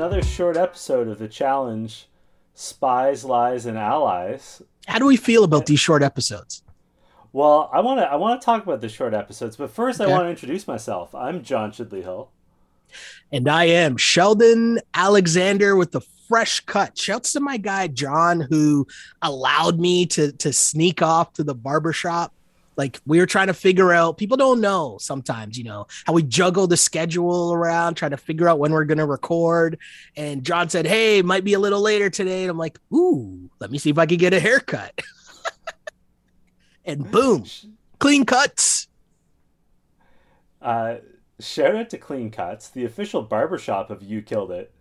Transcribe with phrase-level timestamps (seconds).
[0.00, 2.08] another short episode of the challenge
[2.54, 4.62] Spies, Lies, and Allies.
[4.86, 6.62] How do we feel about these short episodes?
[7.34, 10.10] Well, I want to I want to talk about the short episodes, but first Okay.
[10.10, 11.14] I want to introduce myself.
[11.14, 12.30] I'm John Chidley Hill.
[13.30, 16.96] And I am Sheldon Alexander with the fresh cut.
[16.96, 18.86] Shouts to my guy John who
[19.20, 22.32] allowed me to to sneak off to the barbershop.
[22.76, 26.22] Like we were trying to figure out, people don't know sometimes, you know, how we
[26.22, 29.78] juggle the schedule around, trying to figure out when we're gonna record.
[30.16, 32.42] And John said, Hey, might be a little later today.
[32.42, 34.98] And I'm like, ooh, let me see if I can get a haircut.
[36.84, 37.44] and boom,
[37.98, 38.88] clean cuts.
[40.62, 40.96] Uh,
[41.38, 44.72] shout out to Clean Cuts, the official barbershop of You Killed It.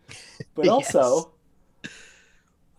[0.56, 0.94] But Yes.
[0.94, 1.32] also,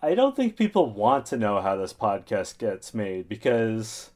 [0.03, 4.11] I don't think people want to know how this podcast gets made because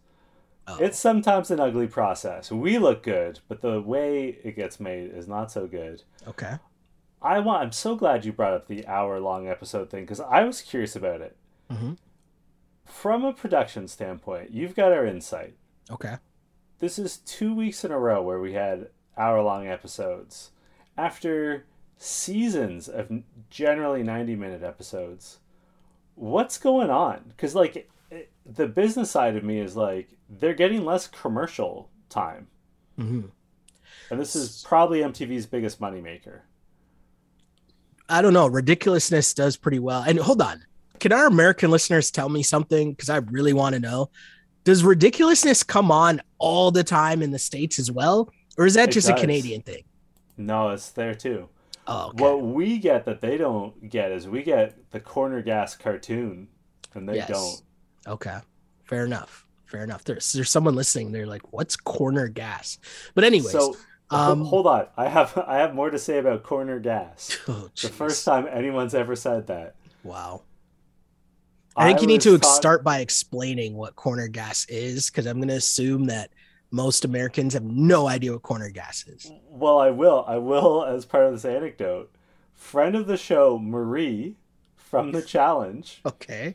[0.67, 0.79] Oh.
[0.81, 2.51] it's sometimes an ugly process.
[2.51, 6.03] We look good, but the way it gets made is not so good.
[6.27, 6.55] Okay.
[7.21, 7.63] I want.
[7.63, 10.95] I'm so glad you brought up the hour long episode thing because I was curious
[10.97, 11.37] about it.
[11.71, 11.99] Mhm.
[12.85, 15.55] From a production standpoint, you've got our insight.
[15.91, 16.17] Okay.
[16.81, 20.51] This is two weeks in a row where we had hour long episodes
[20.97, 21.65] after
[21.97, 23.11] seasons of
[23.51, 25.39] generally 90 minute episodes.
[26.15, 27.25] What's going on?
[27.29, 27.89] Because, like,
[28.47, 32.47] the business side of me is like, they're getting less commercial time.
[32.99, 33.31] Mhm.
[34.11, 36.41] And this is probably MTV's biggest moneymaker.
[38.09, 38.47] I don't know.
[38.47, 40.03] Ridiculousness does pretty well.
[40.03, 40.65] And hold on.
[41.01, 42.91] Can our American listeners tell me something?
[42.93, 44.11] Because I really want to know.
[44.65, 48.31] Does ridiculousness come on all the time in the States as well?
[48.57, 49.15] Or is that It just a.
[49.15, 49.85] Canadian thing?
[50.37, 51.49] No, it's there too.
[51.87, 52.23] Oh, okay.
[52.23, 56.49] What we get that they don't get is we get the corner gas cartoon,
[56.95, 57.29] and they Yes.
[57.29, 57.63] don't.
[58.07, 58.39] Okay.
[58.85, 59.47] Fair enough.
[59.67, 60.05] Fair enough.
[60.05, 61.11] There's there's someone listening.
[61.13, 62.79] They're like, what's corner gas?
[63.15, 63.77] But anyways, So
[64.11, 67.37] um, hold on, I have I have more to say about corner gas.
[67.49, 69.75] oh, The first time anyone's ever said that.
[70.03, 70.43] wow.
[71.77, 75.39] I think you need to taught- start by explaining what corner gas is, because I'm
[75.39, 76.31] going to assume that
[76.71, 79.29] most Americans have no idea what corner gas is.
[79.49, 80.25] Well, I will.
[80.29, 82.13] I will as part of this anecdote.
[82.53, 84.37] Friend of the show, Marie
[84.77, 86.55] from the challenge, Okay.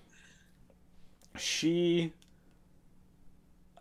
[1.40, 2.14] She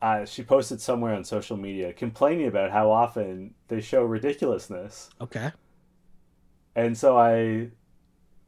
[0.01, 5.11] uh, she posted somewhere on social media complaining about how often they show ridiculousness.
[5.21, 5.51] Okay.
[6.77, 7.71] And so I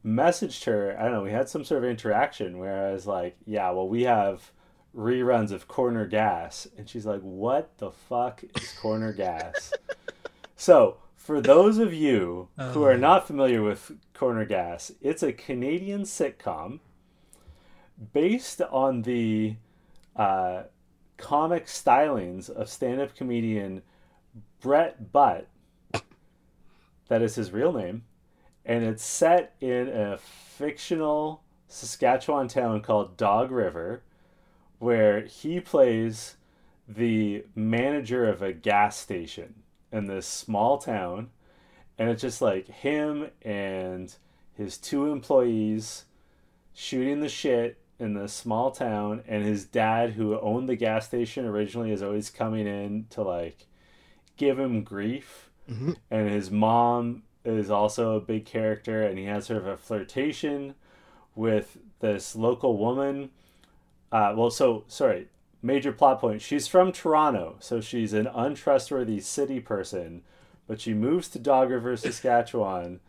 [0.05, 0.95] messaged her.
[0.97, 1.23] I don't know.
[1.23, 4.51] We had some sort of interaction where I was like, "Yeah, well, we have
[4.95, 9.73] reruns of Corner Gas," and she's like, "What the fuck is Corner Gas?"
[10.55, 12.97] so, for those of you who are Oh.
[12.97, 16.79] not familiar with Corner Gas, it's a Canadian sitcom
[18.13, 19.55] based on the
[20.15, 20.63] uh,
[21.17, 23.81] comic stylings of stand-up comedian
[24.59, 25.47] Brent Butt.
[27.07, 28.03] That is his real name
[28.65, 34.03] and it's set in a fictional Saskatchewan town called Dog River,
[34.79, 36.35] where he plays
[36.87, 41.29] the manager of a gas station in this small town,
[41.97, 44.15] and it's just like him and
[44.53, 46.05] his two employees
[46.73, 51.45] shooting the shit in this small town, and his dad, who owned the gas station
[51.45, 53.67] originally, is always coming in to like
[54.37, 55.47] give him grief.
[55.69, 55.95] Mhm.
[56.09, 60.73] and his mom is also a big character and he has sort of a flirtation
[61.35, 63.29] with this local woman.
[64.11, 65.27] Uh, well so sorry
[65.61, 66.41] major plot point.
[66.41, 70.23] She's from toronto so she's an untrustworthy city person
[70.67, 72.99] but she moves to dog river saskatchewan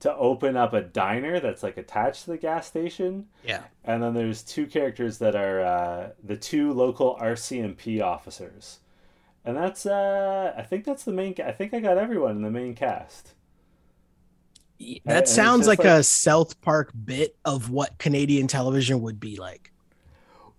[0.00, 3.62] to open up a diner that's like attached to the gas station Yeah.
[3.84, 8.80] and then there's two characters that are uh, the two local RCMP officers.
[9.44, 12.42] And that's uh I think that's the main ca- I think I got everyone in
[12.42, 13.34] the main cast.
[15.06, 19.18] That it's sounds just like, like- a South Park bit of what Canadian television would
[19.20, 19.72] be like,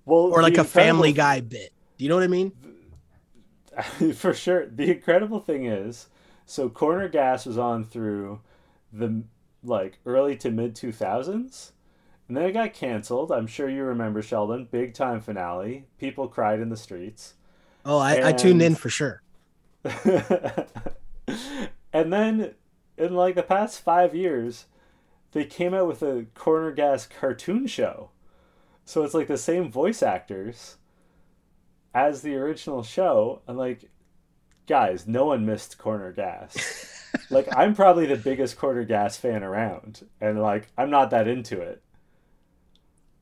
[0.06, 1.74] Well, or like a Family Guy bit.
[1.98, 2.54] Do you know what I mean?
[4.16, 4.66] for sure.
[4.68, 6.08] The incredible thing is,
[6.46, 8.40] so Corner Gas was on through
[8.92, 9.24] the
[9.64, 11.72] like early to mid 2000s.
[12.28, 13.32] And then it got canceled.
[13.32, 15.86] I'm sure you remember Sheldon, big time finale.
[15.98, 17.36] People cried in the streets.
[17.86, 19.22] Oh, I, I tuned in for sure.
[21.94, 22.54] and then
[22.98, 24.66] in like the past five years,
[25.32, 28.10] they came out with a corner gas cartoon show.
[28.84, 30.78] So it's like the same voice actors
[31.94, 33.42] as the original show.
[33.48, 33.90] And like,
[34.68, 36.94] guys, no one missed corner gas.
[37.30, 40.08] like, I'm probably the biggest corner gas fan around.
[40.22, 41.82] And like, I'm not that into it.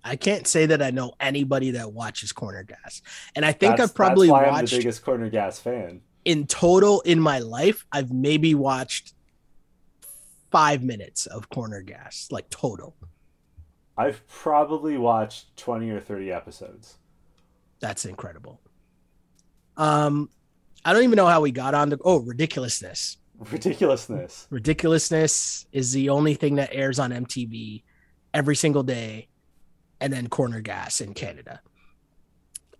[0.04, 3.02] I can't say that I know anybody that watches Corner Gas,
[3.36, 6.02] and I think That's- I've probably why I'm watched the biggest corner gas fan.
[6.26, 7.88] in total in my life.
[7.92, 9.14] I've maybe watched
[10.52, 12.96] five minutes of corner gas, like total.
[13.98, 16.98] I've probably watched 20 or 30 episodes.
[17.80, 18.62] That's incredible.
[19.76, 20.30] Um,
[20.84, 23.18] I don't even know how we got on to oh ridiculousness.
[23.52, 24.48] Ridiculousness.
[24.50, 27.84] Ridiculousness is the only thing that airs on MTV
[28.34, 29.28] every single day,
[30.00, 31.62] and then Corner Gas in Canada.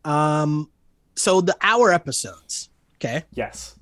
[0.04, 0.70] Um,
[1.16, 3.78] so the hour episodes, okay, Yes.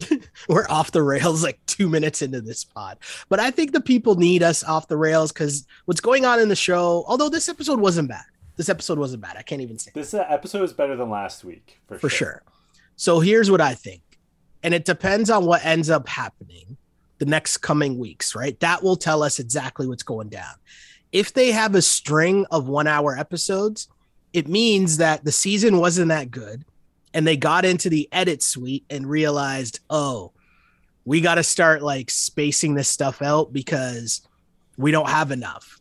[0.48, 2.98] we're off the rails like two minutes into this pod,
[3.28, 6.48] but I think the people need us off the rails because what's going on in
[6.48, 7.04] the show.
[7.08, 8.24] Although this episode wasn't bad,
[8.56, 9.36] this episode wasn't bad.
[9.36, 12.42] I can't even say This uh, episode is better than last week, for, for sure.
[12.94, 14.02] So here's what I think,
[14.62, 16.76] and it depends on what ends up happening
[17.18, 18.58] the next coming weeks, right?
[18.60, 20.54] That will tell us exactly what's going down.
[21.12, 23.88] If they have a string of one hour episodes,
[24.32, 26.64] it means that the season wasn't that good
[27.14, 30.32] and they got into the edit suite and realized, oh,
[31.04, 34.20] we got to start like spacing this stuff out because
[34.76, 35.80] we don't have enough.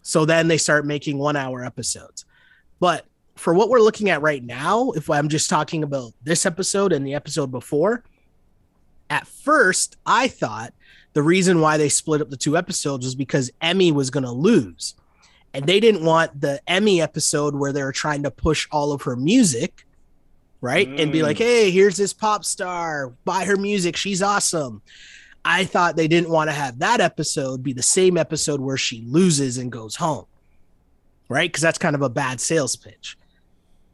[0.00, 2.24] So then they start making one hour episodes.
[2.80, 3.04] But
[3.36, 7.06] for what we're looking at right now, if I'm just talking about this episode and
[7.06, 8.02] the episode before,
[9.12, 10.72] at first I thought
[11.12, 14.30] the reason why they split up the two episodes was because Emy was going to
[14.32, 14.94] lose.
[15.52, 19.02] And they didn't want the Emy episode where they were trying to push all of
[19.02, 19.84] her music,
[20.62, 20.88] right?
[20.98, 21.24] And be Mm.
[21.24, 23.94] like, hey, here's this pop star, buy her music.
[23.96, 24.80] She's awesome.
[25.44, 29.02] I thought they didn't want to have that episode be the same episode where she
[29.06, 30.24] loses and goes home,
[31.28, 31.50] right?
[31.50, 33.18] Because that's kind of a bad sales pitch.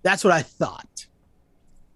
[0.04, 1.06] That's what I thought.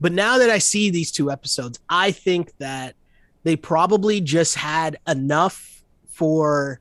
[0.01, 2.97] But now that I see these two episodes, I think that
[3.43, 6.81] they probably just had enough for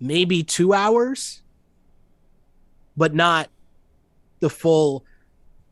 [0.00, 1.42] maybe two hours,
[2.96, 3.48] but not
[4.40, 5.04] the full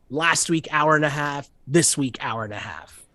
[0.09, 3.05] last week hour and a half, this week hour and a half.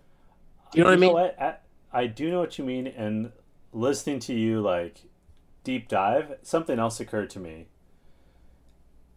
[0.75, 1.17] You know what I mean?
[1.17, 1.55] I,
[1.93, 3.33] I do know what you mean, and
[3.73, 5.01] listening to you like
[5.65, 7.69] deep dive, something else occurred to me.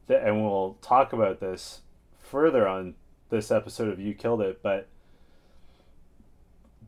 [0.08, 1.82] That, and we'll talk about this
[2.18, 2.96] further on
[3.30, 4.88] this episode of You Killed It, but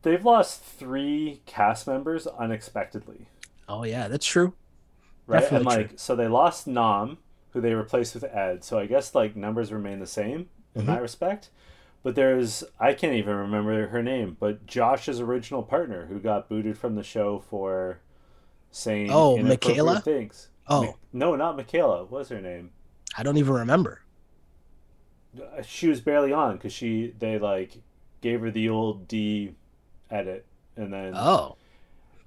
[0.01, 3.27] they've lost three cast members unexpectedly,
[3.68, 4.53] Oh yeah, that's true.
[5.27, 5.42] right?
[5.42, 5.81] Definitely and true.
[5.92, 7.18] like, so they lost Nam,
[7.51, 8.63] who they replaced with Ed.
[8.63, 10.86] So I guess like numbers remain the same in Mhm.
[10.88, 11.50] that respect.
[12.03, 16.77] But there's I can't even remember her name, but Josh's original partner who got booted
[16.77, 18.00] from the show for
[18.71, 20.00] saying Oh, Michaela?
[20.01, 20.50] things.
[20.68, 20.81] Oh.
[20.83, 22.01] Mi- no, not Michaela.
[22.06, 22.71] What was her name?
[23.18, 24.01] I don't even remember.
[25.39, 27.77] Uh, She was barely on because she they like
[28.21, 29.56] gave her the old D
[30.12, 31.58] edit, and then Oh,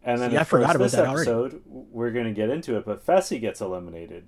[0.02, 1.30] and then see, I forgot about this that already.
[1.30, 4.26] episode we're gonna get into it, but Fessy gets eliminated.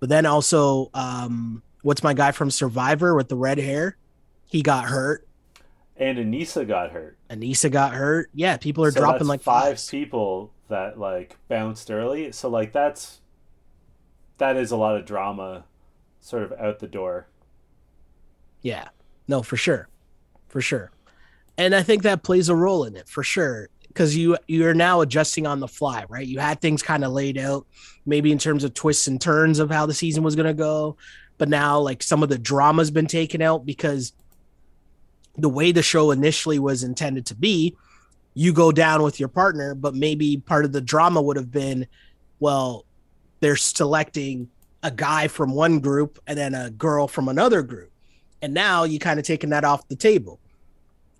[0.00, 3.96] but then also, um, what's my guy from Survivor with the red hair?
[4.46, 5.26] He got hurt.
[5.96, 7.16] And Aneesa got hurt.
[7.30, 8.30] Aneesa got hurt.
[8.34, 9.90] Yeah, people are So dropping like five flies.
[9.90, 12.32] people that like bounced early.
[12.32, 13.20] So like that's
[14.38, 15.64] that is a lot of drama
[16.20, 17.28] sort of out the door.
[18.62, 18.88] Yeah,
[19.28, 19.88] no, for sure,
[20.48, 20.90] for sure,
[21.58, 25.00] and I think that plays a role in it for sure because you you're now
[25.00, 26.26] adjusting on the fly, right?
[26.26, 27.66] You had things kind of laid out,
[28.06, 30.96] maybe in terms of twists and turns of how the season was gonna go,
[31.38, 34.12] but now like some of the drama's been taken out because
[35.36, 37.76] the way the show initially was intended to be,
[38.34, 41.86] you go down with your partner, but maybe part of the drama would have been,
[42.40, 42.84] well,
[43.40, 44.48] they're selecting
[44.82, 47.90] a guy from one group and then a girl from another group.
[48.40, 50.40] And now you kind of taking that off the table,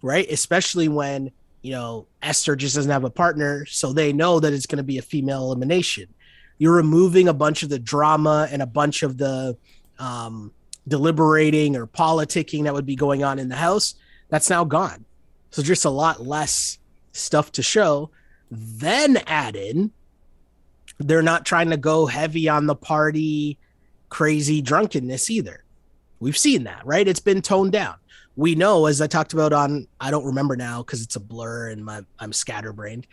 [0.03, 0.29] right?
[0.31, 1.31] Especially when,
[1.63, 3.65] you know, Esther just doesn't have a partner.
[3.67, 6.13] So they know that it's going to be a female elimination.
[6.59, 9.57] You're removing a bunch of the drama and a bunch of the
[9.99, 10.53] um,
[10.87, 13.95] deliberating or politicking that would be going on in the house.
[14.29, 15.05] That's now gone.
[15.51, 16.79] So just a lot less
[17.13, 18.11] stuff to show.
[18.51, 19.93] Then add in,
[20.99, 23.59] they're not trying to go heavy on the party,
[24.09, 25.65] crazy drunkenness either.
[26.21, 27.09] We've seen that, right?
[27.09, 27.95] It's been toned down.
[28.35, 31.69] We know, as I talked about on, I don't remember now because it's a blur
[31.69, 33.07] and my I'm scatterbrained.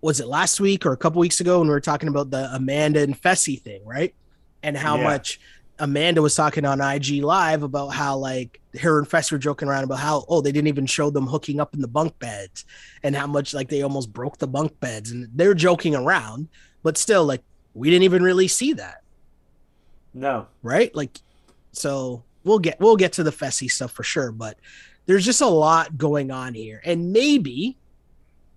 [0.00, 2.48] Was it last week or a couple weeks ago when we were talking about the
[2.54, 4.14] Amanda and Fessy thing, right?
[4.62, 5.04] And how Yeah.
[5.04, 5.38] much
[5.78, 9.84] Amanda was talking on IG Live about how like her and Fess were joking around
[9.84, 12.64] about how oh they didn't even show them hooking up in the bunk beds
[13.02, 16.48] and how much like they almost broke the bunk beds and they're joking around,
[16.82, 17.42] but still like
[17.74, 18.98] we didn't even really see that,
[20.14, 20.46] No.
[20.62, 20.94] right?
[20.94, 21.18] Like
[21.72, 24.58] so we'll get we'll get to the Fessy stuff for sure, but
[25.06, 26.80] there's just a lot going on here.
[26.84, 27.78] And maybe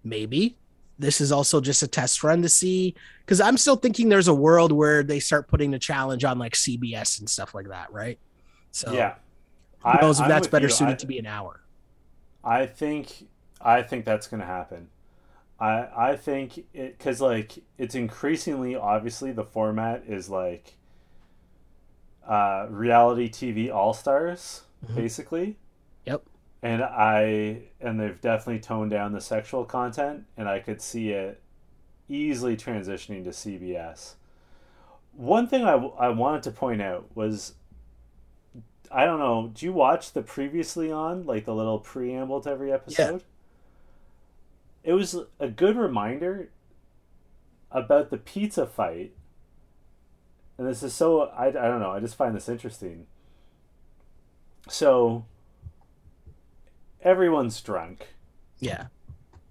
[0.03, 0.57] maybe
[0.97, 4.35] this is also just a test run to see because I'm still thinking there's a
[4.35, 8.17] world where they start putting the challenge on like CBS and stuff like that, right?
[8.71, 9.15] So yeah.
[9.79, 10.73] who knows if I'm that's better you.
[10.73, 11.61] suited I, to be an hour.
[12.43, 13.27] I think
[13.59, 14.89] I think that's gonna happen.
[15.59, 20.77] I I think it because like it's increasingly obviously the format is like
[22.27, 24.95] uh, reality TV all stars Mhm.
[24.95, 25.57] basically,
[26.05, 26.23] Yep.
[26.61, 31.41] and I and they've definitely toned down the sexual content, and I could see it
[32.09, 34.15] easily transitioning to CBS.
[35.13, 37.55] One thing I, I wanted to point out was
[38.91, 42.71] I don't know, do you watch the previously on, like the little preamble to every
[42.71, 43.23] episode?
[44.83, 46.49] It was a good reminder
[47.71, 49.11] about the pizza fight.
[50.57, 53.07] And this is so, I, I don't know, I just find this interesting.
[54.67, 55.25] So,
[57.01, 58.07] everyone's drunk.
[58.59, 58.87] Yeah.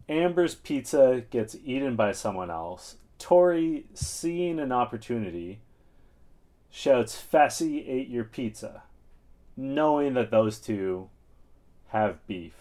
[0.09, 2.97] Amber's pizza gets eaten by someone else.
[3.19, 5.61] Tori, seeing an opportunity,
[6.71, 8.83] shouts, Fessy ate your pizza,
[9.57, 11.09] knowing that those two
[11.89, 12.55] have beef.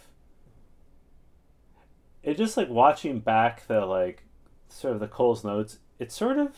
[2.22, 4.24] It just like watching back the like
[4.70, 6.56] sort of the Cole's notes, it's sort of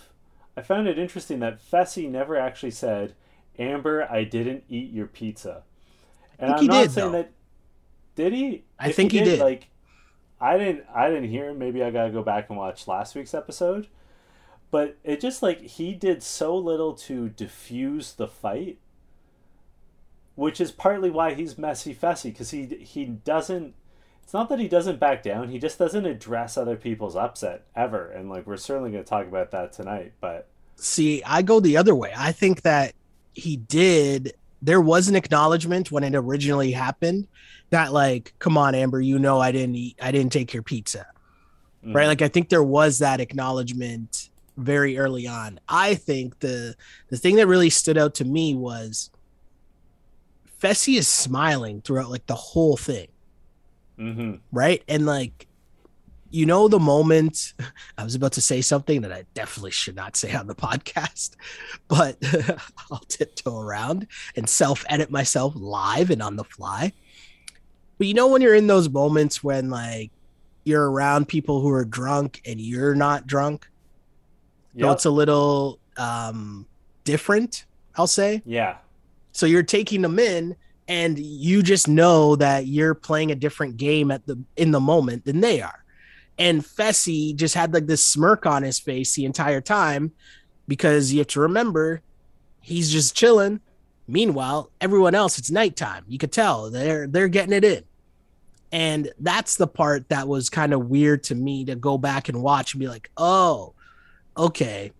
[0.57, 3.13] I found it interesting that Fessy never actually said,
[3.59, 5.63] Amber, I didn't eat your pizza.
[6.39, 7.17] And think I'm he not did, saying though.
[7.17, 7.31] that
[8.15, 8.63] did he?
[8.79, 9.39] I If think he did.
[9.39, 9.67] Like
[10.39, 11.59] I didn't I didn't hear him.
[11.59, 13.87] Maybe I gotta go back and watch last week's episode.
[14.71, 18.79] But it just like he did so little to diffuse the fight.
[20.35, 23.73] Which is partly why he's messy fessy, because he he doesn't
[24.25, 28.09] it's not that he doesn't back down, he just doesn't address other people's upset ever.
[28.09, 31.95] And like we're certainly gonna talk about that tonight, but See, I go the other
[31.95, 32.11] way.
[32.15, 32.93] I think that
[33.33, 34.33] he did.
[34.61, 37.27] There was an acknowledgement when it originally happened
[37.69, 41.07] that, like, come on, Amber, you know, I didn't eat, I didn't take your pizza,
[41.85, 42.07] mm, right?
[42.07, 45.59] Like, I think there was that acknowledgement very early on.
[45.67, 46.75] I think the
[47.09, 49.09] the thing that really stood out to me was
[50.61, 53.07] Fessy is smiling throughout like the whole thing,
[53.99, 54.35] mm-hmm.
[54.51, 54.83] right?
[54.87, 55.47] And like,
[56.31, 57.53] you know, the moment
[57.97, 61.35] I was about to say something that I definitely should not say on the podcast,
[61.87, 62.17] but
[62.91, 66.91] I'll tiptoe around and self edit myself live and on the fly.
[67.97, 70.11] But you know, when you're in those moments when like
[70.65, 73.67] you're around people who are drunk and you're not drunk,
[74.77, 74.93] so Yep.
[74.95, 76.65] it's a little um,
[77.05, 78.41] different, I'll say.
[78.45, 78.77] yeah.
[79.31, 80.55] So you're taking them in
[80.87, 85.25] and you just know that you're playing a different game at the in the moment
[85.25, 85.83] than they are.
[86.37, 90.11] And Fessy just had like this smirk on his face the entire time
[90.67, 92.01] because you have to remember
[92.61, 93.61] he's just chilling.
[94.07, 96.03] Meanwhile, everyone else it's nighttime.
[96.07, 97.83] You could tell they're they're getting it in.
[98.71, 102.41] And that's the part that was kind of weird to me to go back and
[102.41, 103.73] watch and be like, "Oh,
[104.35, 104.91] okay.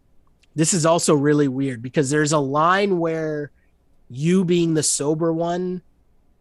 [0.56, 3.52] This is also really weird because there's a line where
[4.10, 5.82] you being the sober one,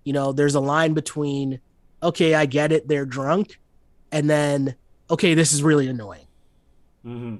[0.05, 1.61] you know, there's a line between,
[2.03, 3.59] okay, I get it, they're drunk,
[4.13, 4.77] and then,
[5.11, 6.27] okay, this is really annoying.
[7.05, 7.37] Mm-hmm.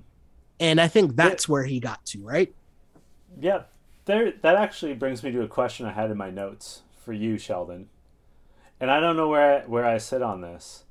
[0.61, 2.55] And I think that's where he got to, right?
[3.41, 3.63] Yeah,
[4.05, 4.33] there.
[4.43, 7.89] That actually brings me to a question I had in my notes for you, Sheldon.
[8.81, 10.85] And I don't know where I, where I sit on this.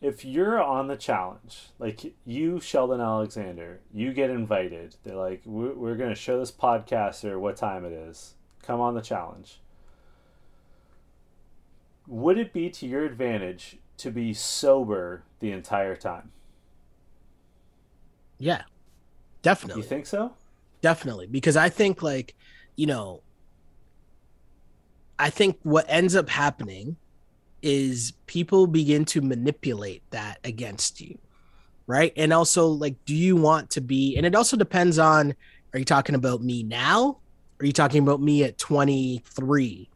[0.00, 4.96] If you're on the challenge, like you, Sheldon Alexander, you get invited.
[5.04, 8.35] They're like, we're, we're going to show this podcaster what time it is.
[8.66, 9.60] Come on the challenge.
[12.08, 16.32] Would it be to your advantage to be sober the entire time?
[18.38, 18.62] Yeah.
[19.42, 19.82] Definitely.
[19.82, 20.32] You think so?
[20.80, 21.28] Definitely.
[21.28, 22.34] Because I think, like,
[22.74, 23.22] you know,
[25.18, 26.96] I think what ends up happening
[27.62, 31.18] is people begin to manipulate that against you.
[31.86, 32.12] Right.
[32.16, 35.34] And also, like, do you want to be, and it also depends on
[35.72, 37.18] are you talking about me now?
[37.60, 39.88] Are you talking about me at 23?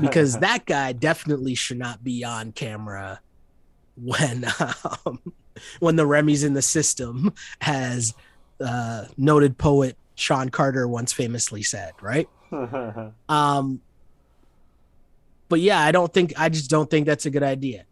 [0.00, 3.20] Because that guy definitely should not be on camera
[3.96, 4.44] when
[5.06, 5.20] um,
[5.80, 8.14] when the Remy's in the system, as
[8.60, 12.28] uh, noted poet Shawn Carter once famously said, right?
[13.28, 13.80] Um,
[15.48, 17.84] but yeah, I don't think I just don't think that's a good idea.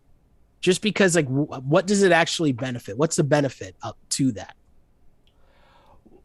[0.61, 2.99] Just because, like, w- what does it actually benefit?
[2.99, 4.57] What's the benefit up to that?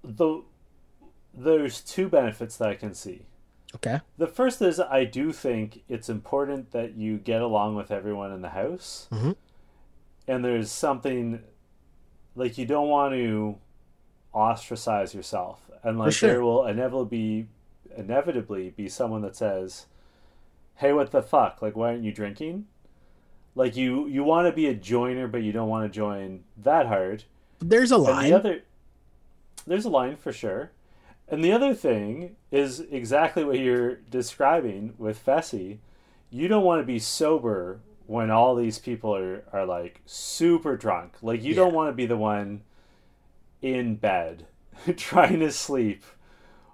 [0.04, 0.42] the
[1.34, 3.26] there's two benefits that I can see.
[3.76, 4.02] Okay.
[4.18, 8.42] The first is I do think it's important that you get along with everyone in
[8.42, 9.08] the house.
[9.12, 9.36] Mhm.
[10.28, 11.42] And there's something
[12.36, 13.58] like you don't want to
[14.34, 15.70] ostracize yourself.
[15.84, 16.30] And like sure.
[16.30, 17.48] there will inevitably be
[17.98, 19.86] inevitably be someone that says,
[20.76, 21.62] "Hey, what the fuck?
[21.62, 22.68] Like why aren't you drinking?"
[23.56, 26.88] Like you you want to be a joiner but you don't want to join that
[26.88, 27.24] hard.
[27.60, 28.30] There's a And line.
[28.30, 28.62] the other,
[29.68, 30.72] there's a line for sure.
[31.34, 35.80] And the other thing is exactly what you're describing with Fessy.
[36.30, 41.14] You don't want to be sober when all these people are, are like super drunk.
[41.24, 41.56] Like you Yeah.
[41.64, 42.62] don't want to be the one
[43.64, 44.46] in bed
[44.96, 46.04] trying to sleep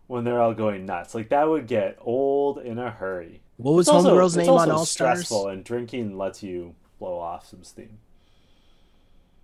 [0.08, 1.16] when they're all going nuts.
[1.16, 3.40] Like that would get old in a hurry.
[3.56, 5.20] What was Homegirl's name on All Stars?
[5.20, 8.00] stressful, and drinking lets you blow off some steam.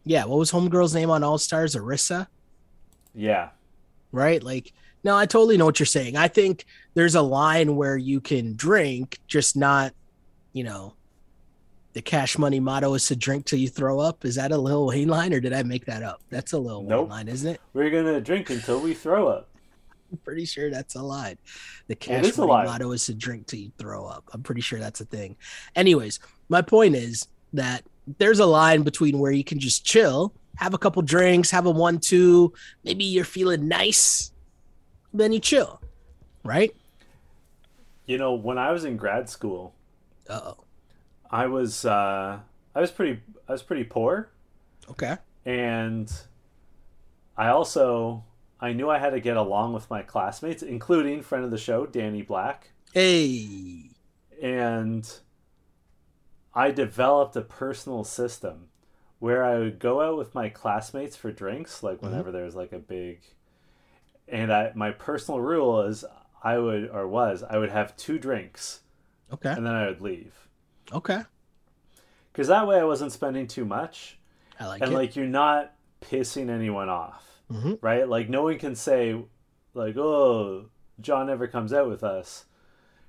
[0.04, 1.74] Yeah, what was Homegirl's name on All Stars?
[1.74, 2.28] Arissa,
[3.14, 3.52] Yeah,
[4.12, 4.44] right?
[4.44, 4.74] Like,
[5.06, 6.18] no, I totally know what you're saying.
[6.18, 9.94] I think there's a line where you can drink, just not,
[10.52, 10.96] you know,
[11.94, 14.26] the cash money motto is to drink till you throw up.
[14.26, 16.22] Is that a Lil Wayne line or did I make that up?
[16.32, 17.02] That's a Lil Nope.
[17.02, 17.62] Wayne line, isn't it?
[17.74, 19.48] we're gonna drink until we throw up.
[20.12, 21.38] I'm pretty sure that's a line.
[21.88, 24.24] The cash money motto is to drink till you throw up.
[24.34, 25.36] I'm pretty sure that's a thing.
[25.76, 26.20] Anyways,
[26.50, 27.84] my point is that
[28.18, 31.72] there's a line between where you can just chill, have a couple drinks, have a
[31.72, 34.32] one, two, maybe you're feeling nice,
[35.20, 35.82] then you chill,
[36.44, 36.76] right?
[38.06, 39.74] You know, when I was in grad school,
[40.30, 40.58] oh.
[41.32, 42.40] I was uh,
[42.76, 44.30] I was pretty I was pretty poor,
[44.90, 45.18] Okay.
[45.46, 46.12] and
[47.38, 48.24] I also
[48.62, 51.86] I knew I had to get along with my classmates, including friend of the show
[51.86, 53.90] Danny Black, Hey.
[54.42, 55.12] and
[56.54, 58.68] I developed a personal system
[59.20, 62.72] where I would go out with my classmates for drinks, like whenever there was like
[62.72, 63.22] a big,
[64.28, 66.04] and I my personal rule is
[66.44, 68.82] I would or was I would have two drinks
[69.34, 69.50] Okay.
[69.52, 70.34] and then I would leave
[70.94, 71.22] Okay.
[72.32, 74.18] because that way I wasn't spending too much.
[74.60, 74.96] I like and it.
[74.96, 77.78] like you're not pissing anyone off Mhm.
[77.82, 79.20] right like no one can say
[79.74, 80.66] like oh
[81.02, 82.46] john never comes out with us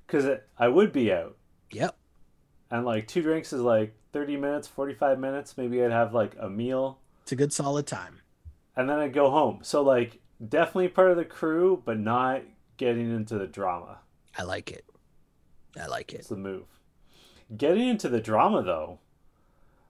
[0.07, 1.37] because i would be out
[1.73, 1.97] Yep.
[2.71, 6.49] and like two drinks is like 30 minutes 45 minutes maybe i'd have like a
[6.51, 8.21] meal It's a good solid time.
[8.77, 12.43] and then i'd go home so like definitely part of the crew but not
[12.77, 13.99] getting into the drama
[14.39, 14.85] I like it.
[15.81, 16.21] I like it.
[16.21, 16.67] it's the move
[17.57, 18.99] getting into the drama though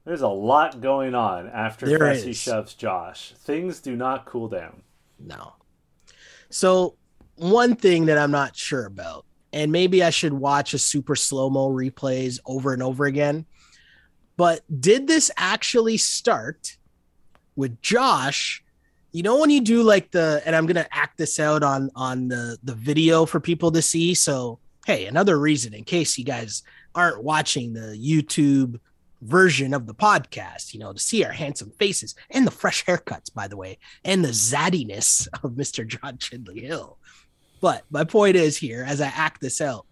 [0.06, 3.34] there's a lot going on after There Fessy shoves Josh.
[3.40, 4.82] Things do not cool down.
[5.18, 5.54] No.
[6.48, 6.94] So
[7.34, 11.50] one thing that I'm not sure about, and maybe I should watch a super slow
[11.50, 13.46] mo replays over and over again.
[14.36, 16.76] But did this actually start
[17.56, 18.62] with Josh?
[19.16, 22.28] You know when you do like the, and I'm gonna act this out on on
[22.28, 24.12] the the video for people to see.
[24.12, 26.62] So hey, another reason in case you guys
[26.94, 28.78] aren't watching the YouTube
[29.22, 33.32] version of the podcast, you know, to see our handsome faces and the fresh haircuts,
[33.32, 35.86] by the way, and the zaddiness of Mr.
[35.86, 36.98] John Chidley Hill.
[37.62, 39.86] But my point is here, as I act this out,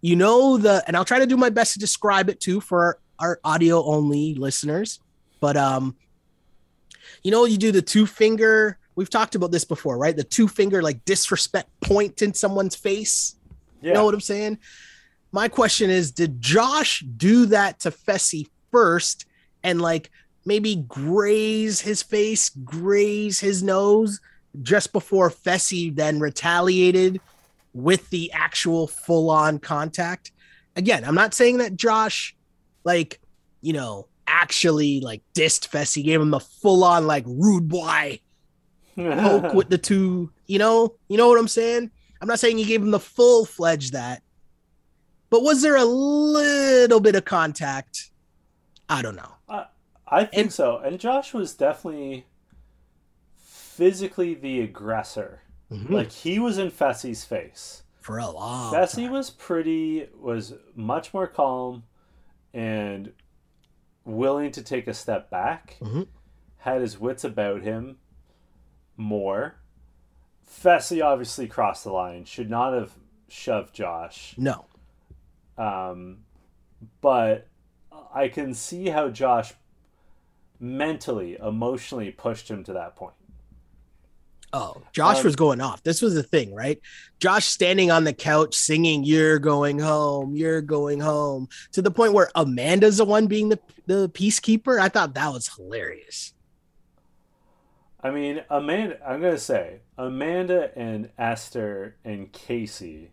[0.00, 2.98] you know, the, and I'll try to do my best to describe it too for
[3.20, 4.98] our audio only listeners.
[5.38, 5.94] But, um,
[7.24, 10.14] you know, you do the two finger, we've talked about this before, right?
[10.14, 13.36] The two finger, like disrespect point in someone's face.
[13.80, 13.88] Yeah.
[13.88, 14.58] You know what I'm saying?
[15.32, 19.26] My question is, did Josh do that to Fessy first
[19.62, 20.10] and like
[20.44, 24.20] maybe graze his face, graze his nose
[24.62, 27.20] just before Fessy then retaliated
[27.72, 30.30] with the actual full on contact?
[30.76, 32.36] Again, I'm not saying that Josh,
[32.84, 33.18] like,
[33.62, 34.06] you know,
[34.42, 38.18] actually like dissed Fessy, gave him the full on like rude boy
[38.96, 41.90] poke with the two, you know, you know what I'm saying?
[42.20, 44.22] I'm not saying he gave him the full fledged that,
[45.30, 48.10] but was there a little bit of contact?
[48.88, 49.32] I don't know.
[50.06, 50.78] I think And- so.
[50.78, 52.26] And Josh was definitely
[53.36, 55.40] physically the aggressor.
[55.70, 57.82] Like Like he was in Fessy's face.
[58.00, 59.12] for a long Fessy time.
[59.12, 61.84] was pretty was much more calm
[62.52, 63.12] and
[64.04, 65.76] willing to take a step back.
[65.80, 66.08] Mhm.
[66.58, 67.98] Had his wits about him
[68.96, 69.56] more.
[70.46, 72.24] Fessy obviously crossed the line.
[72.24, 72.92] Should not have
[73.28, 74.34] shoved Josh.
[74.38, 74.66] no.
[75.56, 76.24] Um,
[77.00, 77.46] but
[78.12, 79.54] I can see how Josh
[80.58, 83.14] mentally, emotionally pushed him to that point.
[84.56, 85.82] Oh, Josh Um, was going off.
[85.82, 86.80] This was the thing, right?
[87.18, 92.12] Josh standing on the couch singing, You're going home, you're going home, to the point
[92.12, 94.78] where Amanda's the one being the, the peacekeeper.
[94.80, 96.34] I thought that was hilarious.
[98.00, 103.08] I mean, Amanda, I'm going to say Amanda and Esther and Kaycee,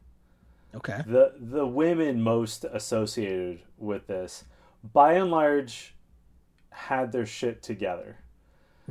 [0.75, 1.01] Okay.
[1.07, 4.43] the, the women most associated with this,
[4.93, 5.95] by and large,
[6.69, 8.17] had their shit together.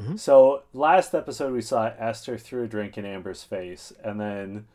[0.01, 0.19] Mhm.
[0.19, 4.67] So last episode we saw Esther threw a drink in Amber's face, and then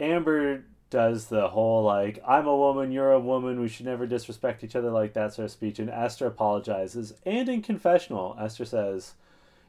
[0.00, 4.62] Amber does the whole like I'm a woman, you're a woman, we should never disrespect
[4.62, 9.14] each other like that sort of speech, and Esther apologizes, and in confessional, Esther says,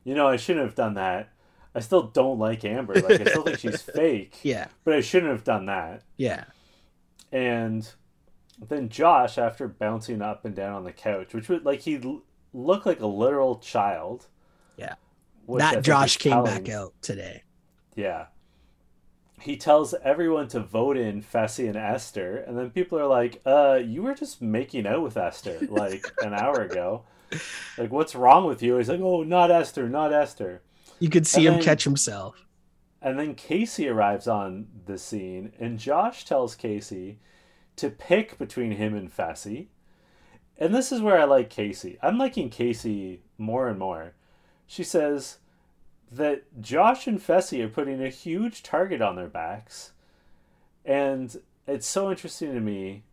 [0.03, 1.29] "You know, I shouldn't have done that.
[1.73, 2.93] I still don't like Amber.
[2.95, 4.67] Like I still think she's fake, Yeah.
[4.83, 6.45] but I shouldn't have done that." Yeah.
[7.31, 7.89] And
[8.69, 12.21] then Josh, after bouncing up and down on the couch, which would like he
[12.53, 14.27] looked like a literal child.
[14.77, 14.95] Yeah.
[15.47, 16.63] that Josh came telling.
[16.63, 17.43] back out today.
[17.95, 18.27] Yeah.
[19.41, 23.79] He tells everyone to vote in Fessy and Esther, and then people are like, uh,
[23.83, 27.03] you were just making out with Esther like an hour ago.
[27.77, 28.77] Like, what's wrong with you?
[28.77, 30.61] He's like, oh, not Esther, not Esther.
[30.99, 32.41] You could see And him then- catch himself.
[33.01, 37.17] And then Kaycee arrives on the scene, and Josh tells Kaycee
[37.75, 39.67] to pick between him and Fessy.
[40.57, 41.97] And this is where I like Kaycee.
[42.01, 44.14] I'm liking Kaycee more and more.
[44.67, 45.37] She says
[46.11, 49.91] that Josh and Fessy are putting a huge target on their backs.
[50.83, 51.35] And
[51.67, 53.03] it's so interesting to me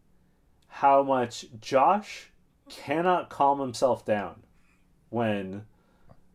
[0.69, 2.31] how much Josh
[2.69, 4.43] cannot calm himself down
[5.11, 5.67] when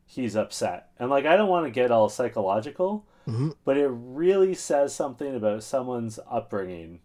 [0.05, 0.89] he's upset.
[0.99, 3.55] And like I don't want to get all psychological, Mhm.
[3.65, 7.01] but it really says something about someone's upbringing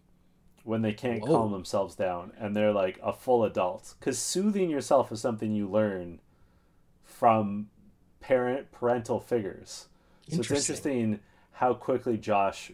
[0.63, 1.35] when they can't Whoa.
[1.39, 3.95] calm themselves down and they're like a full adult.
[3.99, 6.21] Because soothing yourself is something you learn
[7.03, 7.69] from
[8.23, 9.87] parent parental figures.
[10.29, 11.19] So it's Interesting.
[11.51, 12.71] how quickly Josh.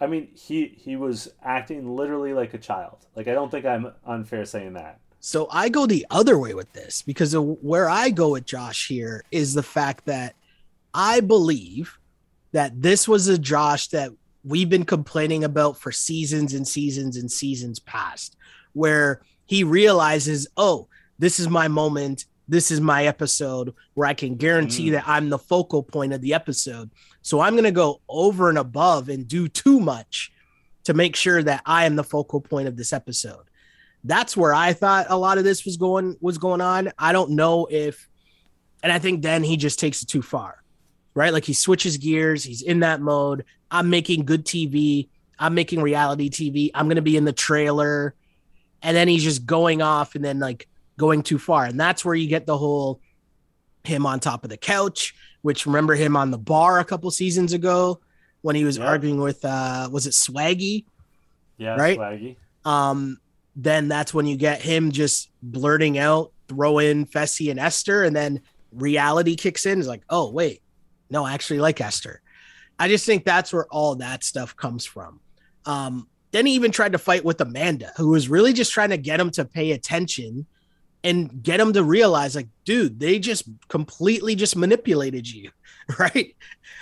[0.00, 3.06] I mean, he he was acting literally like a child.
[3.14, 4.98] Like I don't think I'm unfair saying that.
[5.20, 9.24] So I go the other way with this because where I go with Josh here
[9.30, 10.34] is the fact that
[10.94, 11.98] I believe
[12.52, 14.12] that this was a Josh that
[14.44, 18.36] we've been complaining about for seasons and seasons and seasons past,
[18.72, 22.26] where he realizes, oh, this is my moment.
[22.48, 24.92] This is my episode where I can guarantee Mm.
[24.92, 26.90] that I'm the focal point of the episode.
[27.22, 30.30] So I'm going to go over and above and do too much
[30.84, 33.44] to make sure that I am the focal point of this episode
[34.04, 36.92] that's where I thought a lot of this was going was going on.
[36.96, 38.08] I don't know if
[38.80, 40.62] and I think then he just takes it too far.
[41.12, 41.32] Right?
[41.32, 43.44] Like he switches gears, he's in that mode.
[43.68, 45.08] I'm making good TV.
[45.40, 46.70] I'm making reality TV.
[46.72, 48.14] I'm going to be in the trailer.
[48.80, 51.64] And then he's just going off and then like going too far.
[51.64, 53.00] And that's where you get the whole
[53.84, 57.52] him on top of the couch, which remember him on the bar a couple seasons
[57.52, 58.00] ago
[58.42, 60.84] when he was arguing with uh was it Swaggy?
[61.58, 61.98] Yeah, Right?
[61.98, 62.36] Swaggy.
[62.64, 63.18] um,
[63.58, 68.14] then that's when you get him just blurting out, throw in Fessy and Esther, and
[68.14, 69.80] then reality kicks in.
[69.80, 70.62] Is like, oh wait,
[71.08, 72.20] no, I actually like Esther.
[72.78, 75.20] I just think that's where all that stuff comes from.
[75.64, 78.98] Um, then he even tried to fight with Amanda, who was really just trying to
[78.98, 80.46] get him to pay attention
[81.06, 85.50] and get them to realize, like, dude, they just completely just manipulated you,
[85.98, 86.34] right?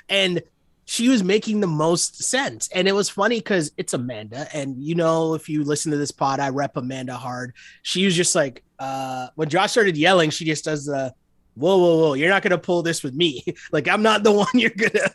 [0.08, 0.42] And
[0.87, 2.70] she was making the most sense.
[2.74, 4.48] And it was funny because it's Amanda.
[4.54, 7.52] And you know, if you listen to this pod, I rep Amanda hard.
[7.82, 11.14] She was just like, uh, when Josh started yelling, she just does the
[11.54, 13.44] whoa, whoa, whoa, you're not gonna pull this with me.
[13.72, 15.10] like I'm not the one you're gonna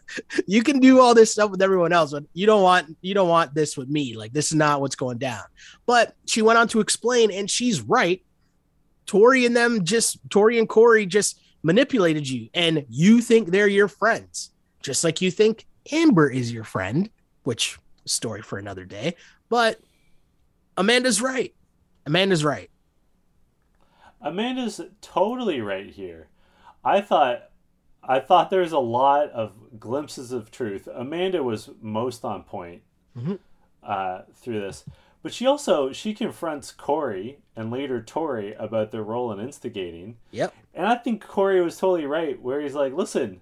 [0.46, 3.30] you can do all this stuff with everyone else, but you don't want you don't
[3.30, 4.16] want this with me.
[4.16, 5.44] Like this is not what's going down.
[5.88, 8.22] But she went on to explain, and she's right.
[9.10, 13.88] Tori and them just Tori and Corey just manipulated you, and you think they're your
[13.88, 14.52] friends
[14.84, 17.10] just like you think Amber is your friend,
[17.44, 19.16] which story for another day.
[19.50, 19.80] But
[20.78, 21.54] Amanda's right.
[22.06, 22.70] Amanda's right.
[24.22, 26.28] Amanda's totally right here.
[26.84, 27.50] I thought
[28.04, 30.88] I thought there was a lot of glimpses of truth.
[30.94, 32.82] Amanda was most on point
[33.18, 33.40] Mhm.
[33.84, 34.86] uh, through this,
[35.22, 40.54] but she also she confronts Corey and later Tori about their role in instigating, Yep.
[40.74, 42.42] and I think Corey was totally right.
[42.42, 43.42] Where he's like, "Listen,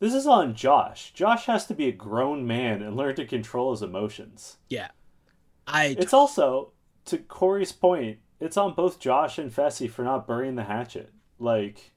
[0.00, 1.12] this is on Josh.
[1.12, 4.88] Josh has to be a grown man and learn to control his emotions." Yeah.
[5.66, 6.72] I It's also
[7.06, 8.18] to Corey's point.
[8.40, 11.92] It's on both Josh and Fessy for not burying the hatchet like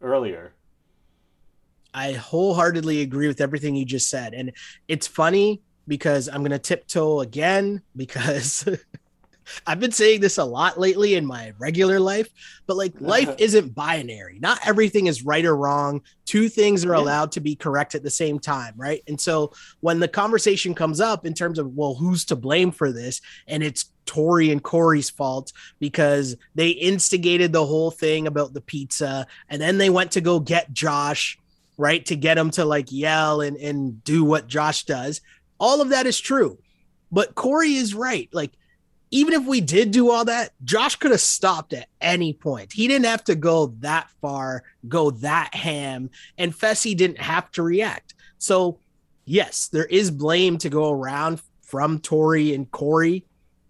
[0.00, 0.54] earlier.
[1.94, 4.32] I wholeheartedly agree with everything you just said.
[4.32, 4.52] And
[4.88, 8.68] it's funny because I'm going to tiptoe again because
[9.66, 12.28] I've been saying this a lot lately in my regular life,
[12.66, 14.38] but like life isn't binary.
[14.40, 16.02] Not everything is right or wrong.
[16.24, 19.02] Two things are allowed to be correct at the same time, right?
[19.08, 22.92] And so when the conversation comes up in terms of, well, who's to blame for
[22.92, 23.20] this?
[23.46, 29.26] And it's Tori and Corey's fault because they instigated the whole thing about the pizza
[29.48, 31.38] and then they went to go get Josh
[31.78, 32.04] right?
[32.06, 35.20] To get him to like yell and, and do what Josh does.
[35.62, 36.58] All of that is true.
[37.12, 38.28] But Corey is right.
[38.32, 38.50] Like,
[39.12, 42.72] even if we did do all that, Josh could have stopped at any point.
[42.72, 47.62] He didn't have to go that far, go that ham, and Fessy didn't have to
[47.62, 48.14] react.
[48.38, 48.80] So,
[49.24, 53.24] yes, there is blame to go around from Tori and Corey,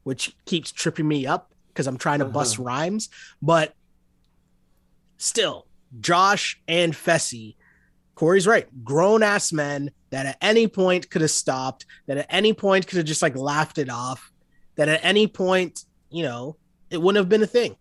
[0.05, 2.35] which keeps tripping me up because I'm trying to uh-huh.
[2.35, 3.11] bust rhymes.
[3.43, 3.75] But
[5.19, 5.67] still,
[6.01, 7.57] Josh and Fessy
[8.15, 8.67] Corey's right.
[8.85, 12.99] Grown ass men that at any point could have stopped, that at any point could
[12.99, 14.33] have just like laughed it off,
[14.77, 16.57] that at any point you know,
[16.91, 17.75] it wouldn't have been a thing.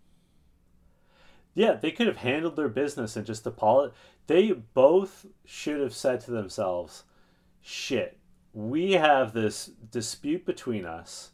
[1.54, 3.96] Yeah, they could have handled their business and just apologized.
[4.28, 7.04] They both should have said to themselves,
[7.62, 8.18] shit,
[8.54, 11.32] we have this dispute between us.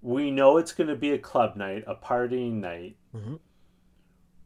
[0.00, 2.96] We know it's going to be a club night, a partying night.
[3.14, 3.36] Mm-hmm.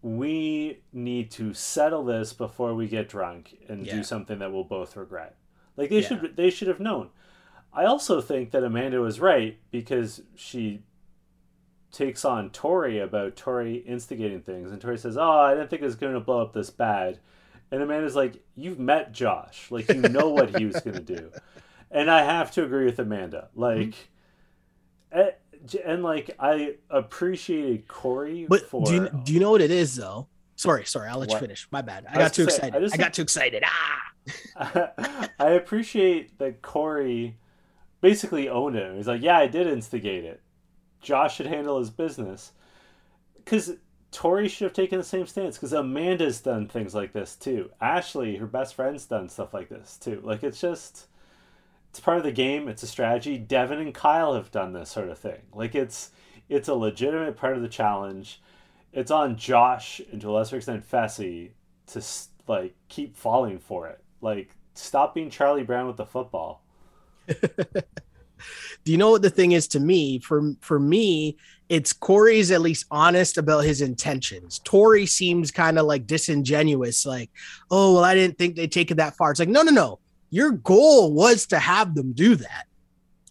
[0.06, 3.96] We need to settle this before we get drunk and Yeah.
[3.96, 5.34] do something that we'll both regret.
[5.76, 6.06] Like they Yeah.
[6.08, 7.10] should they should have known.
[7.72, 10.82] I also think that Amanda was right because she
[11.90, 15.86] takes on Tori about Tori instigating things, and Tori says, "Oh, I didn't think it
[15.86, 17.18] was going to blow up this bad,"
[17.72, 21.32] and Amanda's like, "You've met Josh, like you know what he was going to do,"
[21.90, 23.94] and I have to agree with Amanda, like,
[25.10, 25.34] eh, j-
[25.74, 29.96] and like I appreciated Corey But for do you, do you know what it is
[29.96, 30.28] though?
[30.56, 31.34] Sorry, sorry, I'll let What?
[31.36, 31.68] you finish.
[31.70, 32.06] My bad.
[32.08, 32.82] I, I got too say, excited.
[32.82, 33.62] I I, got too excited.
[33.66, 34.92] Ah,
[35.38, 37.36] I appreciate that Corey
[38.00, 38.96] basically owned it.
[38.96, 40.40] He's like, yeah, I did instigate it.
[41.00, 42.52] Josh should handle his business.
[43.36, 43.74] Because
[44.12, 45.56] Tori should have taken the same stance.
[45.56, 47.70] Because Amanda's done things like this too.
[47.80, 50.20] Ashley, her best friend's done stuff like this too.
[50.24, 51.06] Like, it's just,
[51.96, 52.68] it's part of the game.
[52.68, 53.38] It's a strategy.
[53.38, 55.40] Devin and Kyle have done this sort of thing.
[55.54, 56.10] Like, it's,
[56.48, 58.42] it's a legitimate part of the challenge.
[58.92, 61.52] It's on Josh and to a lesser extent Fessy
[61.88, 62.02] to
[62.46, 64.02] like keep falling for it.
[64.20, 66.62] Like stop being Charlie Brown with the football.
[67.26, 67.36] do
[68.84, 70.18] you know what the thing is to me?
[70.18, 71.36] For for me,
[71.68, 74.60] it's Corey's at least honest about his intentions.
[74.64, 77.30] Tori seems kind of like disingenuous, like,
[77.70, 79.30] oh well, I didn't think they'd take it that far.
[79.30, 79.98] It's like, no, no, no.
[80.30, 82.66] Your goal was to have them do that,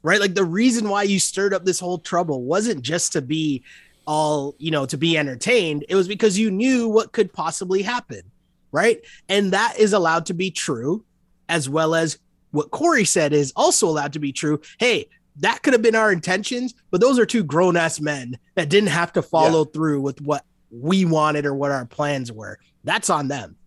[0.01, 0.19] right?
[0.19, 3.63] Like the reason why you stirred up this whole trouble wasn't just to be
[4.07, 5.85] all, you know, to be entertained.
[5.89, 8.21] It was because you knew what could possibly happen,
[8.71, 9.01] right?
[9.29, 11.03] And that is allowed to be true,
[11.49, 12.17] as well as
[12.51, 14.61] what Corey said is also allowed to be true.
[14.79, 18.69] Hey, that could have been our intentions, but those are two grown ass men that
[18.69, 22.57] didn't have to follow through with what we wanted or what our plans were.
[22.85, 23.57] That's on them.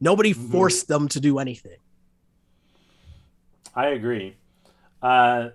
[0.00, 0.52] Nobody Mhm.
[0.52, 1.78] forced them to do anything.
[3.74, 4.36] I agree.
[5.02, 5.50] Uh,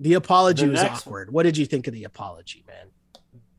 [0.00, 1.32] The apology The was next- awkward.
[1.32, 2.88] What did you think of the apology, man?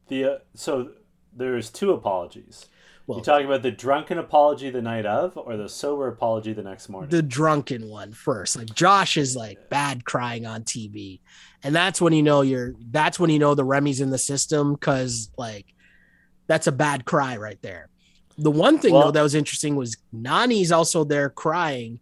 [0.08, 0.92] the uh, so
[1.36, 2.68] there's two apologies.
[3.08, 6.62] Well, you talking about the drunken apology the night of, or the sober apology the
[6.64, 7.10] next morning?
[7.10, 8.56] the drunken one first.
[8.56, 11.22] Like Josh is like bad crying on TV.
[11.64, 14.74] And that's when you know you're that's when you know the Remy's in the system
[14.74, 15.68] because like
[16.48, 17.90] that's a bad cry right there.
[18.38, 22.00] The one thing Well- though that was interesting was Nany's also there crying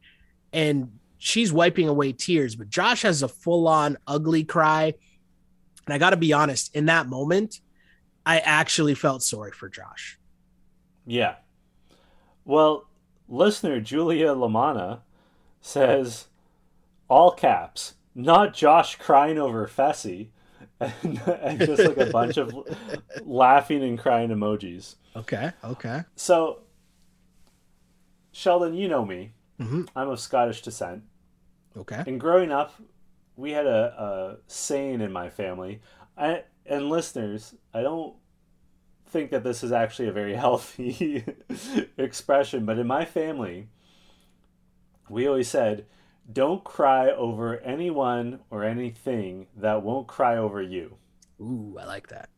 [0.51, 0.91] and
[1.23, 4.93] she's wiping away tears, but Josh has a full-on ugly cry.
[5.85, 7.61] And I gotta be honest, in that moment,
[8.25, 10.19] I actually felt sorry for Josh.
[11.05, 11.35] Yeah.
[12.43, 12.89] Well,
[13.29, 14.99] listener Julia Lamana
[15.61, 16.27] says,
[17.07, 20.27] all caps, not Josh crying over Fessy,
[20.81, 22.53] and, and just like a bunch of
[23.23, 24.95] laughing and crying emojis.
[25.15, 26.01] Okay, okay.
[26.17, 26.63] So,
[28.33, 29.31] Sheldon, you know me.
[29.61, 29.87] Mhm.
[29.95, 31.03] I'm of Scottish descent.
[31.77, 32.03] Okay.
[32.05, 32.73] And growing up,
[33.35, 35.81] we had a, a saying in my family.
[36.17, 38.15] I, and listeners, I don't
[39.07, 41.23] think that this is actually a very healthy
[41.97, 43.69] expression, but in my family,
[45.09, 45.85] we always said,
[46.31, 50.97] don't cry over anyone or anything that won't cry over you.
[51.41, 52.29] Ooh, I like that.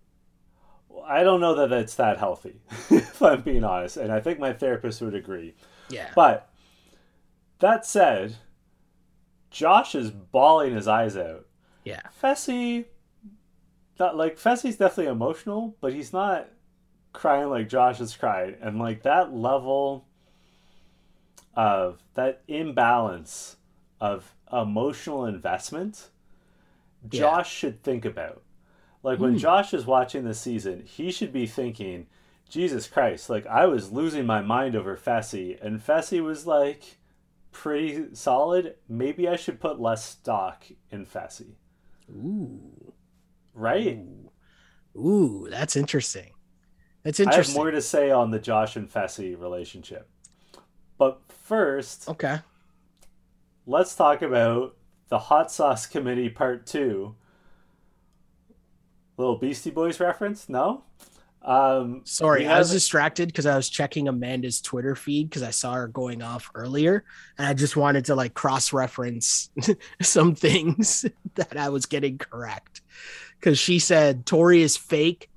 [1.05, 4.53] I don't know that it's that healthy, if I'm being honest, and I think my
[4.53, 5.55] therapist would agree.
[5.89, 6.09] Yeah.
[6.15, 6.49] But
[7.59, 8.37] that said,
[9.55, 11.45] Josh is bawling his eyes out.
[11.85, 12.01] Yeah.
[12.21, 12.85] Fessy,
[13.97, 16.49] not like Fessy's definitely emotional, but he's not
[17.13, 20.05] crying like Josh is crying, and like that level
[21.55, 23.55] of that imbalance
[24.01, 26.09] of emotional investment,
[27.09, 27.21] Yeah.
[27.21, 28.41] Josh should think about.
[29.03, 29.37] Like when Hmm.
[29.37, 32.07] Josh is watching this season, he should be thinking,
[32.49, 36.97] Jesus Christ, like I was losing my mind over Fessy, and Fessy was like
[37.55, 38.75] pretty solid.
[38.89, 41.55] Maybe I should put less stock in Fessy.
[42.11, 42.93] Ooh.
[43.53, 43.97] Right?
[43.97, 44.31] Ooh.
[44.97, 46.31] Ooh, that's interesting.
[47.03, 47.53] That's interesting.
[47.53, 50.09] I have more to say on the Josh and Fessy relationship.
[50.97, 52.39] But first, okay.
[53.65, 54.75] let's talk about
[55.07, 57.15] the Hot Sauce Committee Part 2.
[59.17, 60.49] Little Beastie Boys reference?
[60.49, 60.83] No?
[61.45, 65.73] Um, Sorry, I was distracted because I was checking Amanda's Twitter feed because I saw
[65.73, 67.05] her going off earlier,
[67.37, 69.51] and I just wanted to like cross reference
[70.01, 71.05] some things
[71.35, 72.81] that I was getting correct.
[73.39, 75.29] Because she said Tori is fake,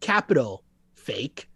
[0.00, 1.50] capital fake.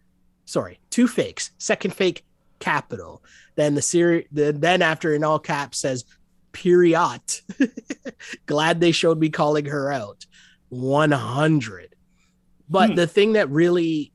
[0.45, 1.53] Sorry, two fakes.
[1.57, 2.25] Second fake,
[2.59, 3.23] capital.
[3.55, 4.27] Then the series.
[4.31, 6.05] The, then after in all caps says
[6.53, 7.23] period.
[8.47, 10.27] Glad they showed me calling her out.
[10.69, 11.97] 100.
[12.71, 12.95] But Hmm.
[12.95, 14.13] the thing that really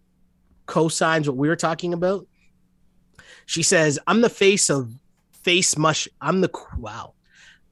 [0.65, 2.25] co-signs what we were talking about,
[3.45, 4.91] she says, "I'm the face of
[5.31, 6.07] face mush.
[6.21, 7.13] I'm the wow.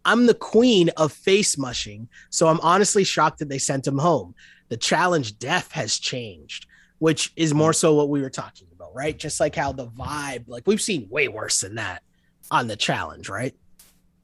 [0.06, 2.10] I'm the queen of face mushing.
[2.30, 4.36] So I'm honestly shocked that they sent him home.
[4.67, 6.67] The challenge death has changed,
[7.00, 9.17] which is more so what we were talking about, right?
[9.17, 12.04] Just like how the vibe, like we've seen way worse than that
[12.52, 13.56] on the challenge, right?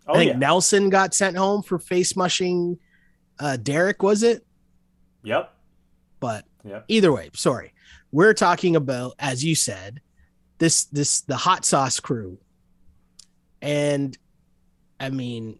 [0.08, 0.38] Oh I think yeah.
[0.38, 2.78] Nelson got sent home for face mushing.
[3.40, 4.46] Uh, Derek was it?
[5.24, 5.54] Yep.
[6.20, 6.86] But Yep.
[6.88, 7.74] either way, sorry.
[8.12, 10.02] We're talking about, as you said,
[10.58, 12.38] this this the hot sauce crew.
[13.62, 14.18] And
[15.00, 15.60] I mean,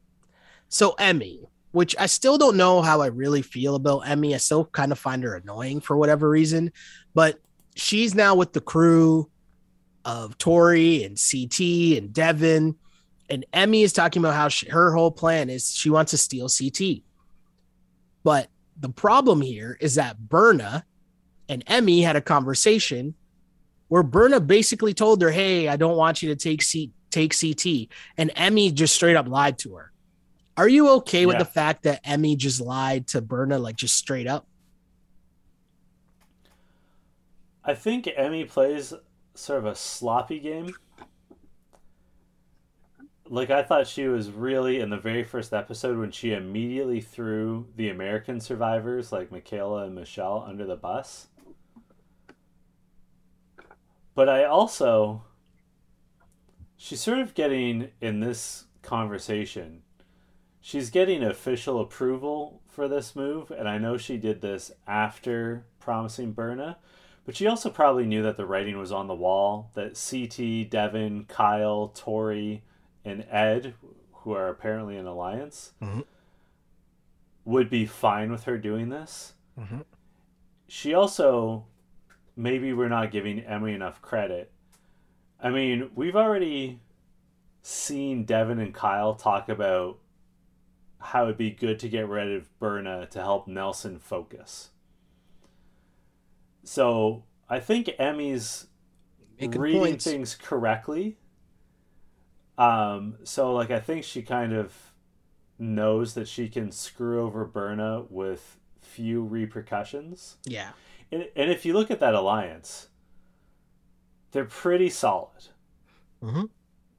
[0.68, 4.34] so Emy, which I still don't know how I really feel about Emy.
[4.34, 6.72] I still kind of find her annoying for whatever reason,
[7.14, 7.40] but
[7.76, 9.30] she's now with the crew
[10.06, 11.60] of Tori and CT
[11.98, 12.76] and Devin.
[13.30, 16.50] And Emy is talking about how she, her whole plan is she wants to steal
[16.50, 17.04] CT.
[18.24, 20.86] But the problem here is that Berna
[21.50, 23.16] and Emy had a conversation
[23.90, 27.90] where Berna basically told her, "Hey, I don't want you to take C- take CT,"
[28.18, 29.92] and Emy just straight up lied to her.
[30.56, 34.28] Are you okay with the fact that Emy just lied to Berna, like just straight
[34.28, 34.46] up?
[37.64, 38.94] I think Emy plays
[39.36, 40.74] sort of a sloppy game.
[43.30, 47.68] Like I thought she was really in the very first episode when she immediately threw
[47.76, 51.28] the American survivors like Michaela and Michele under the bus.
[54.20, 55.24] But I also
[56.76, 59.84] she's sort of getting in this conversation
[60.60, 66.34] she's getting official approval for this move and I know she did this after promising
[66.34, 66.80] Berna
[67.26, 71.24] but she also probably knew that the writing was on the wall that CT, Devin,
[71.30, 72.62] Kyle, Tori,
[73.06, 73.74] and Ed,
[74.12, 76.04] who are apparently in alliance, Mhm.
[77.46, 79.36] would be fine with her doing this.
[79.58, 79.86] Mhm.
[80.68, 81.68] She also,
[82.40, 84.50] maybe we're not giving Emy enough credit.
[85.42, 86.80] I mean, we've already
[87.62, 90.00] seen Devin and Kyle talk about
[91.00, 94.70] how it'd be good to get rid of Berna to help Nelson focus.
[96.64, 98.68] So I think Emy's
[99.40, 100.06] Making reading points.
[100.06, 101.18] things correctly.
[102.58, 104.74] Um, so like I think she kind of
[105.58, 110.38] knows that she can screw over Berna with few repercussions.
[110.46, 110.72] Yeah.
[111.12, 112.88] And, and if you look at that alliance,
[114.32, 115.48] they're pretty solid.
[116.22, 116.44] hmm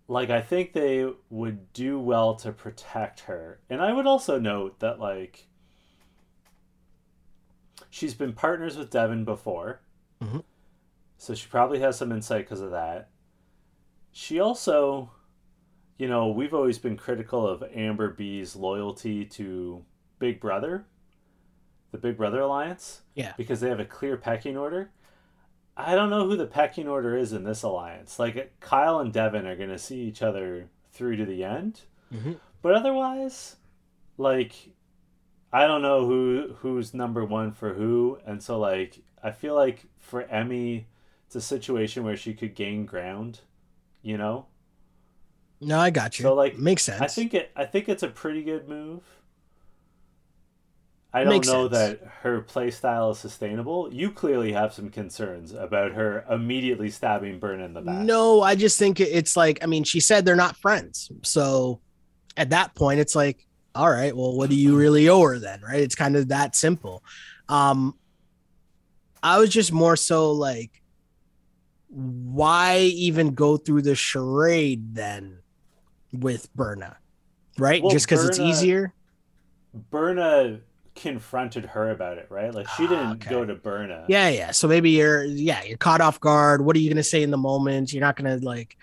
[0.08, 3.60] Like I think they would do well to protect her.
[3.70, 5.46] And I would also note that like
[7.90, 9.80] she's been partners with Devin before.
[10.20, 10.44] Mhm.
[11.18, 13.10] So she probably has some insight because of that.
[14.12, 15.12] She also
[15.98, 19.84] you know, we've always been critical of Amber B's loyalty to
[20.18, 20.86] Big Brother,
[21.92, 23.02] the Big Brother Alliance.
[23.14, 23.32] Yeah.
[23.36, 24.90] Because they have a clear pecking order.
[25.76, 28.18] I don't know who the pecking order is in this alliance.
[28.18, 32.38] Like Kyle and Devin are going to see each other through to the end, Mhm.
[32.60, 33.56] but otherwise,
[34.18, 34.52] like
[35.52, 39.86] I don't know who who's number one for who, and so like I feel like
[39.98, 40.84] for Emy,
[41.26, 43.40] it's a situation where she could gain ground,
[44.02, 44.46] you know.
[45.60, 46.22] No, I got you.
[46.22, 47.00] So, like, makes sense.
[47.02, 47.50] I think it.
[47.54, 49.02] I think it's a pretty good move.
[51.12, 51.98] I don't Makes know sense.
[52.00, 53.92] that her play style is sustainable.
[53.92, 57.98] You clearly have some concerns about her immediately stabbing Berna in the back.
[57.98, 61.10] No, I just think it's like I mean, she said they're not friends.
[61.22, 61.80] So
[62.36, 63.44] at that point, it's like,
[63.74, 65.60] all right, well, what do you really owe her then?
[65.62, 65.80] Right?
[65.80, 67.02] It's kind of that simple.
[67.48, 67.96] Um
[69.22, 70.80] I was just more so like,
[71.88, 75.38] why even go through the charade then
[76.12, 76.98] with Berna?
[77.58, 77.82] Right?
[77.82, 78.94] Well, just because it's easier.
[79.74, 80.60] Berna
[81.00, 82.52] confronted her about it, right?
[82.54, 83.30] Like she Ah, didn't okay.
[83.30, 84.04] go to Berna.
[84.08, 84.50] Yeah, yeah.
[84.52, 86.64] So maybe you're yeah, you're caught off guard.
[86.64, 87.92] What are you gonna say in the moment?
[87.92, 88.76] You're not gonna like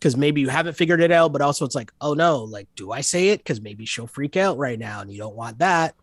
[0.00, 2.92] because maybe you haven't figured it out, but also it's like, oh no, like, do
[2.92, 3.38] I say it?
[3.40, 5.94] Because maybe she'll freak out right now and you don't want that.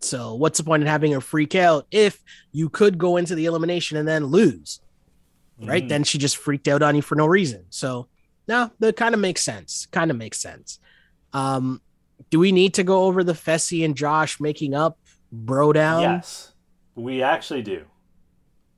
[0.00, 2.22] So what's the point in having her freak out if
[2.52, 4.80] you could go into the elimination and then lose?
[5.62, 5.84] Right.
[5.84, 5.88] Mhm.
[5.90, 7.66] Then she just freaked out on you for no reason.
[7.70, 8.08] So
[8.48, 9.86] no, that kind of makes sense.
[9.92, 10.80] Kind of makes sense.
[11.32, 11.80] Um,
[12.28, 14.98] do we need to go over the Fessy and Josh making up
[15.32, 16.02] bro down?
[16.02, 16.52] yes,
[16.94, 17.84] we actually do.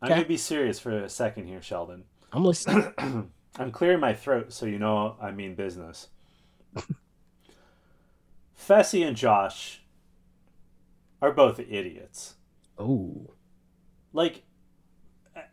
[0.01, 0.15] I'm Okay.
[0.21, 2.05] gonna be serious for a second here, Sheldon.
[2.33, 2.93] I'm listening.
[3.59, 6.09] I'm clearing my throat so you know I mean business.
[8.59, 9.83] Fessy and Josh
[11.21, 12.35] are both idiots.
[12.79, 13.31] oh.
[14.15, 14.43] Like,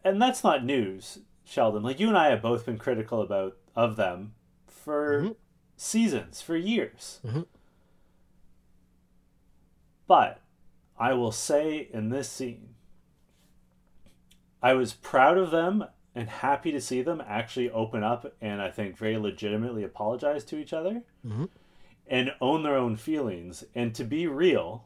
[0.03, 1.81] and that's not news, Sheldon.
[1.81, 4.33] Like you and I have both been critical about of them
[4.67, 5.35] for Mhm.
[5.77, 7.21] seasons, for years.
[7.23, 7.45] Mhm.
[10.09, 10.41] But
[10.97, 12.69] I will say in this scene,
[14.61, 15.85] I was proud of them
[16.15, 20.57] and happy to see them actually open up and I think very legitimately apologize to
[20.57, 21.45] each other mm-hmm.
[22.07, 23.63] and own their own feelings.
[23.75, 24.85] And to be real,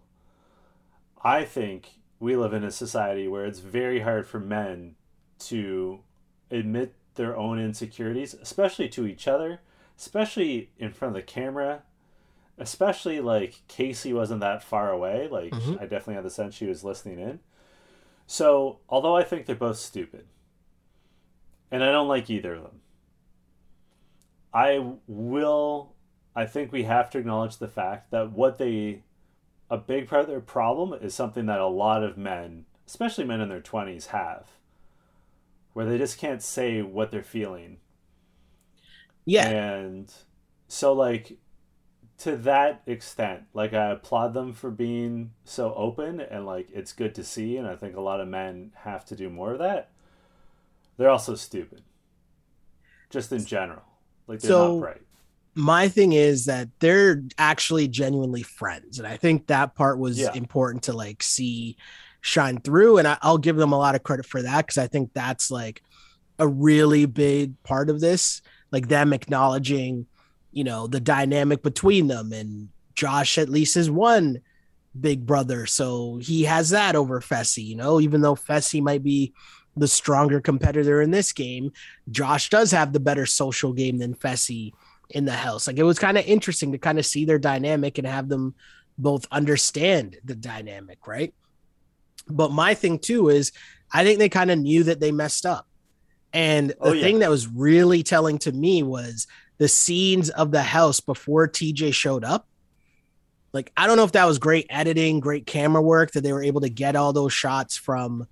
[1.24, 4.96] I think we live in a society where it's very hard for men
[5.40, 6.02] to
[6.52, 9.62] admit their own insecurities, especially to each other,
[9.98, 11.84] especially in front of the camera.
[12.58, 15.28] Especially like Kaycee wasn't that far away.
[15.28, 15.78] Like Mhm.
[15.82, 17.40] I definitely had the sense she was listening in.
[18.28, 20.28] So, although I think they're both stupid,
[21.72, 22.82] and I don't like either of them,
[24.54, 25.94] I will.
[26.36, 29.04] I think we have to acknowledge the fact that what they,
[29.70, 33.42] a big part of their problem is something that a lot of men, especially men
[33.42, 34.48] in their 20s, have,
[35.74, 37.78] where they just can't say what they're feeling.
[39.26, 39.48] Yeah.
[39.48, 40.12] And
[40.68, 41.38] so, like,
[42.24, 47.14] to that extent, like, I applaud them for being so open and, like, it's good
[47.16, 47.58] to see.
[47.58, 49.90] And I think a lot of men have to do more of that.
[50.98, 51.82] They're also stupid,
[53.10, 53.84] just in general.
[54.28, 55.02] Like, they're So- not bright.
[55.56, 60.34] my thing is that they're actually genuinely friends and i think that part was Yeah.
[60.34, 61.78] important to like see
[62.22, 64.88] shine through and I, i'll give them a lot of credit for that because i
[64.88, 65.84] think that's like
[66.40, 70.08] a really big part of this like them acknowledging
[70.54, 74.40] you know the dynamic between them and josh at least is one
[75.00, 79.34] big brother so he has that over fessy you know even though fessy might be
[79.76, 81.72] the stronger competitor in this game
[82.12, 84.72] josh does have the better social game than fessy
[85.10, 85.68] in the house.
[85.68, 88.56] Like it was kind of interesting to kind of see their dynamic and have them
[88.98, 91.34] both understand the dynamic, right?
[92.28, 93.52] But my thing too is
[93.92, 95.68] I think they kind of knew that they messed up.
[96.32, 97.04] And the Oh, yeah.
[97.04, 99.28] thing that was really telling to me was
[99.58, 102.48] the scenes of the house before TJ showed up.
[103.54, 106.44] Like I don't know if that was great editing, great camera work that they were
[106.44, 108.28] able to get all those shots from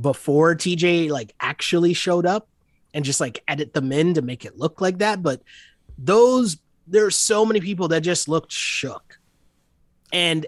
[0.00, 2.48] before TJ like actually showed up
[2.94, 5.42] and just like edit them in to make it look like that, but
[5.96, 9.18] those there's so many people that just looked shook.
[10.12, 10.46] And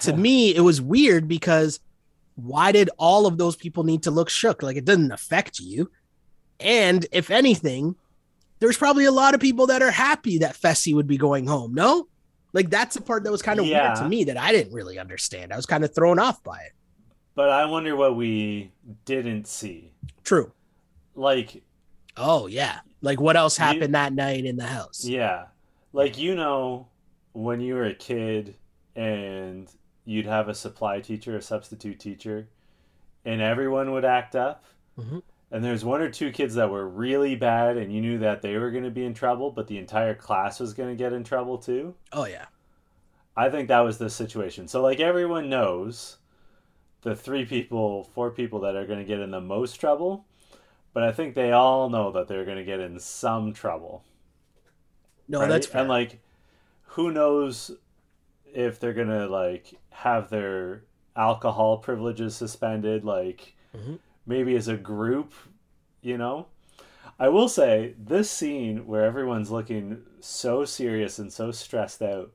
[0.00, 1.80] to me, it was weird because
[2.34, 4.62] why did all of those people need to look shook?
[4.62, 5.90] Like it doesn't affect you.
[6.58, 7.96] And if anything,
[8.62, 11.74] there's probably a lot of people that are happy that Fessy would be going home.
[11.74, 12.06] No?
[12.52, 14.98] Like that's the part that was kind of weird to me that I didn't really
[15.00, 15.52] understand.
[15.52, 16.72] I was kind of thrown off by it.
[17.34, 18.70] But I wonder what we
[19.04, 19.92] didn't see.
[20.22, 20.52] True.
[21.16, 21.62] Like,
[22.16, 22.80] Oh yeah.
[23.00, 25.04] Like what else You- happened that night in the house?
[25.04, 25.46] yeah.
[25.92, 26.86] Like, you know,
[27.32, 28.54] when you were a kid
[28.94, 29.68] and
[30.04, 32.46] you'd have a supply teacher, a substitute teacher,
[33.24, 34.64] and everyone would act up.
[34.98, 35.22] Mhm.
[35.52, 38.56] And there's one or two kids that were really bad, and you knew that they
[38.56, 41.22] were going to be in trouble, but the entire class was going to get in
[41.24, 41.94] trouble too.
[42.12, 42.46] Oh yeah.
[43.36, 44.66] I think that was the situation.
[44.66, 46.16] So like everyone knows
[47.02, 50.24] the three people, four people that are going to get in the most trouble,
[50.94, 54.04] but I think they all know that they're going to get in some trouble.
[55.28, 55.48] No, right?
[55.48, 55.82] that's fair.
[55.82, 56.20] and like
[56.82, 57.70] who knows
[58.54, 60.84] if they're going to like have their
[61.14, 63.98] alcohol privileges suspended like Mhm.
[64.26, 65.32] Maybe as a group,
[66.00, 66.46] you know?
[67.18, 72.32] I will say this scene where everyone's looking so serious and so stressed out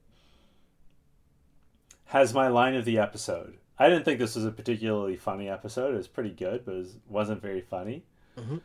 [2.06, 3.58] has my line of the episode.
[3.80, 5.94] I didn't think this was a particularly funny episode.
[5.94, 8.04] It was pretty good, but it was, wasn't very funny.
[8.38, 8.62] Mhm.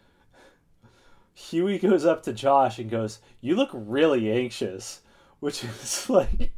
[1.34, 5.02] Hughie goes up to Josh and goes, "You look really anxious,"
[5.40, 6.52] which is like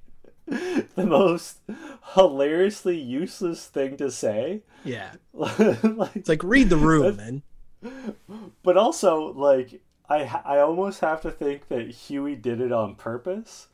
[0.94, 1.58] the most
[2.14, 4.62] hilariously useless thing to say.
[4.84, 5.12] yeah.
[5.32, 7.42] like, It's like read the room, man.
[8.62, 13.68] but also like I I almost have to think that Hughie did it on purpose.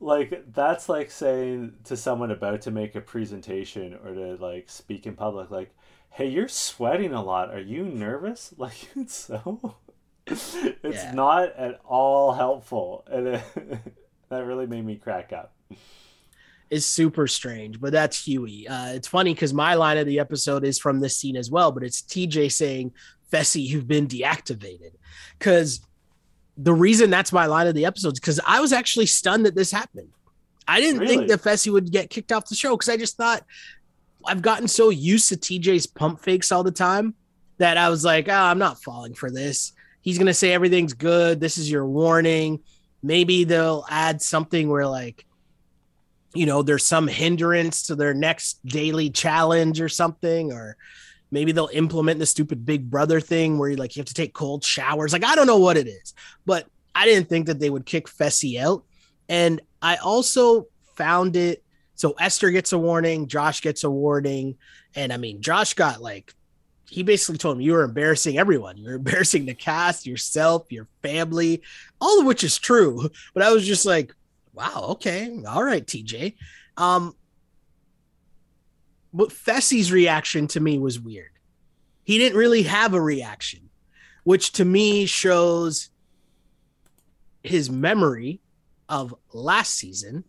[0.00, 5.06] Like that's like saying to someone about to make a presentation or to like speak
[5.06, 5.74] in public like,
[6.10, 7.50] "Hey, you're sweating a lot.
[7.54, 9.76] Are you nervous?" Like it's so
[10.26, 11.12] it's Yeah.
[11.14, 13.04] not at all helpful.
[13.10, 13.42] And it,
[14.28, 15.52] that really made me crack up.
[16.68, 18.66] Is super strange, but that's Hughie.
[18.66, 21.70] Uh, it's funny because my line of the episode is from this scene as well,
[21.70, 22.92] but it's TJ saying,
[23.32, 24.90] Fessy, you've been deactivated.
[25.38, 25.80] Because
[26.56, 29.54] the reason that's my line of the episode is because I was actually stunned that
[29.54, 30.08] this happened.
[30.66, 31.16] I didn't Really?
[31.16, 33.44] think that Fessy would get kicked off the show because I just thought
[34.26, 37.14] I've gotten so used to TJ's pump fakes all the time
[37.58, 39.72] that I was like, oh, I'm not falling for this.
[40.00, 41.38] He's going to say everything's good.
[41.38, 42.60] This is your warning.
[43.04, 45.24] Maybe they'll add something where, like,
[46.34, 50.76] you know, there's some hindrance to their next daily challenge or something, or
[51.30, 54.34] maybe they'll implement the stupid big brother thing where you like you have to take
[54.34, 55.12] cold showers.
[55.12, 56.14] Like, I don't know what it is,
[56.44, 58.84] but I didn't think that they would kick Fessy out.
[59.28, 60.66] And I also
[60.96, 61.62] found it
[61.94, 64.56] So Esther gets a warning, Josh gets a warning,
[64.94, 66.34] and I mean, Josh got like
[66.88, 68.76] he basically told him you were embarrassing everyone.
[68.76, 71.62] You're embarrassing the cast, yourself, your family,
[72.00, 73.08] all of which is true.
[73.34, 74.14] But I was just like,
[74.56, 76.34] wow, okay, all right, TJ.
[76.76, 77.14] Um,
[79.12, 81.30] but Fessy's reaction to me was weird.
[82.02, 83.68] He didn't really have a reaction,
[84.24, 85.90] which to me shows
[87.42, 88.40] his memory
[88.88, 90.24] of last season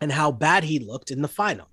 [0.00, 1.66] and how bad he looked in the final.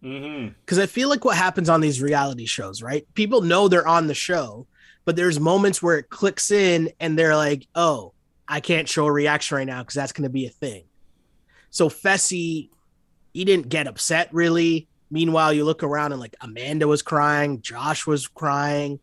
[0.00, 0.80] Because Mm-hmm.
[0.80, 3.06] I feel like what happens on these reality shows, right?
[3.14, 4.66] People know they're on the show,
[5.04, 8.14] but there's moments where it clicks in and they're like, oh,
[8.50, 10.82] I can't show a reaction right now because that's going to be a thing.
[11.70, 12.68] So Fessy,
[13.32, 14.88] he didn't get upset really.
[15.08, 18.98] Meanwhile, you look around and like Amanda was crying, Josh was crying,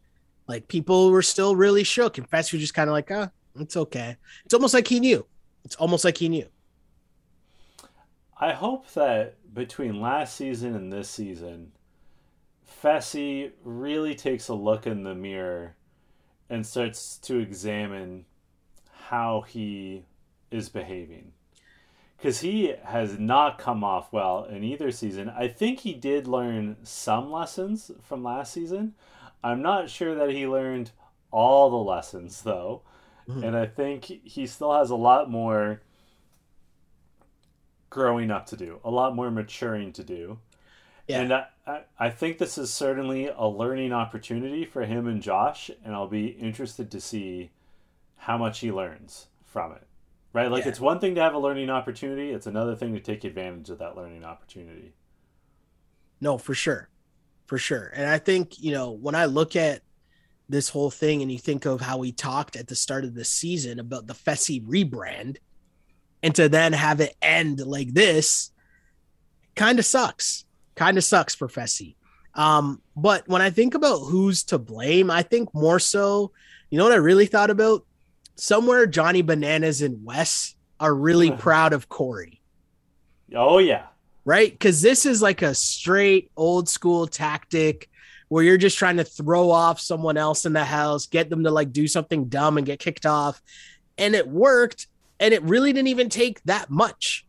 [0.48, 3.78] like people were still really shook, and Fessy was just kind of like, ah, it's
[3.78, 4.18] okay.
[4.44, 5.26] It's almost like he knew.
[5.64, 6.48] It's almost like he knew.
[8.40, 11.72] I hope that between last season and this season,
[12.84, 15.76] Fessy really takes a look in the mirror
[16.50, 18.26] and starts to examine
[19.10, 20.04] how he
[20.52, 21.32] is behaving.
[22.18, 25.30] Because he has not come off well in either season.
[25.30, 28.96] I think he did learn some lessons from last season.
[29.44, 30.92] I'm not sure that he learned
[31.32, 32.82] all the lessons, though.
[33.30, 33.44] Mhm.
[33.44, 35.82] And I think he still has a lot more
[37.90, 40.40] growing up to do, a lot more maturing to do.
[41.08, 41.22] Yeah.
[41.22, 45.72] And I, I, I think this is certainly a learning opportunity for him and Josh,
[45.86, 47.52] and I'll be interested to see
[48.28, 49.88] how much he learns from it.
[50.34, 50.52] Right?
[50.52, 50.72] Like, Yeah.
[50.72, 53.80] it's one thing to have a learning opportunity, it's another thing to take advantage of
[53.80, 54.92] that learning opportunity.
[56.20, 56.90] No, for sure.
[57.46, 57.94] For sure.
[57.96, 59.82] And I think, you know, when I look at
[60.50, 63.24] this whole thing and you think of how we talked at the start of the
[63.24, 65.38] season about the Fessy rebrand
[66.22, 68.52] and to then have it end like this
[69.56, 70.44] kind of sucks.
[70.76, 71.96] Kind of sucks for Fessy.
[72.34, 76.34] Um, but when I think about who's to blame, I think more so,
[76.70, 77.86] you know what I really thought about?
[78.38, 82.40] Somewhere Johnny Bananas and Wes are really proud of Corey
[83.36, 83.88] Oh, yeah.
[84.26, 84.52] right?
[84.52, 87.90] Because this is like a straight old school tactic
[88.30, 91.52] where you're just trying to throw off someone else in the house, get them to
[91.52, 93.42] like do something dumb and get kicked off.
[93.98, 94.88] And it worked.
[95.20, 97.26] And it really didn't even take that much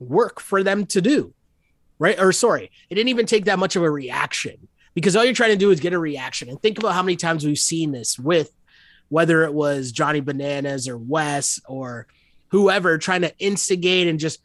[0.00, 1.32] work for them to do,
[2.00, 2.18] right?
[2.18, 5.52] Or sorry, it didn't even take that much of a reaction because all you're trying
[5.52, 6.48] to do is get a reaction.
[6.48, 8.50] And think about how many times we've seen this with
[9.08, 12.06] whether it was Johnny Bananas or Wes or
[12.48, 14.40] whoever trying to instigate and just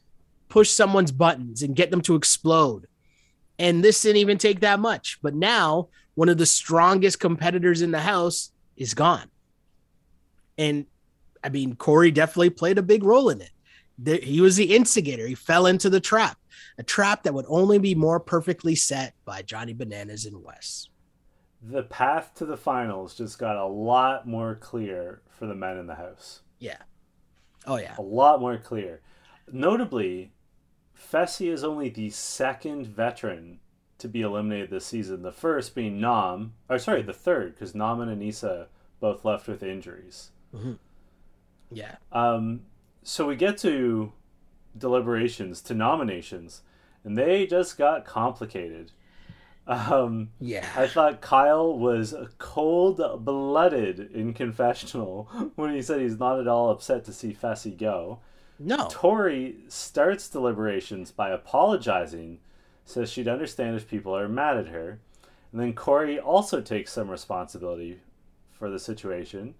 [0.49, 2.87] push someone's buttons and get them to explode.
[3.59, 5.19] And this didn't even take that much.
[5.21, 9.29] But now one of the strongest competitors in the house is gone.
[10.57, 10.85] And
[11.43, 14.23] I mean, Corey definitely played a big role in it.
[14.23, 15.27] He was the instigator.
[15.27, 16.37] He fell into the trap,
[16.77, 20.87] a trap that would only be more perfectly set by Johnny Bananas and Wes.
[21.65, 25.87] The path to the finals just got a lot more clear for the men in
[25.87, 26.41] the house.
[26.59, 26.77] Yeah.
[27.65, 27.95] Oh, yeah.
[27.97, 29.01] a lot more clear.
[29.51, 30.33] Notably,
[30.97, 33.59] Fessy is only the second veteran
[33.99, 35.21] to be eliminated this season.
[35.21, 38.67] The first being Nam, or sorry, the third, because Nam and Aneesa
[38.99, 40.31] both left with injuries.
[41.71, 41.95] Yeah.
[42.11, 42.63] Um,
[43.03, 44.11] so we get to
[44.77, 46.61] deliberations, to nominations,
[47.03, 48.91] and they just got complicated.
[49.65, 50.67] Um, Yeah.
[50.75, 55.23] I thought Kyle was cold blooded in confessional
[55.55, 58.19] when he said he's not at all upset to see Fessy go.
[58.59, 58.87] No.
[58.89, 62.39] Tori starts deliberations by apologizing,
[62.85, 64.99] says she'd understand if people are mad at her.
[65.51, 67.99] And then Corey also takes some responsibility
[68.51, 69.55] for the situation.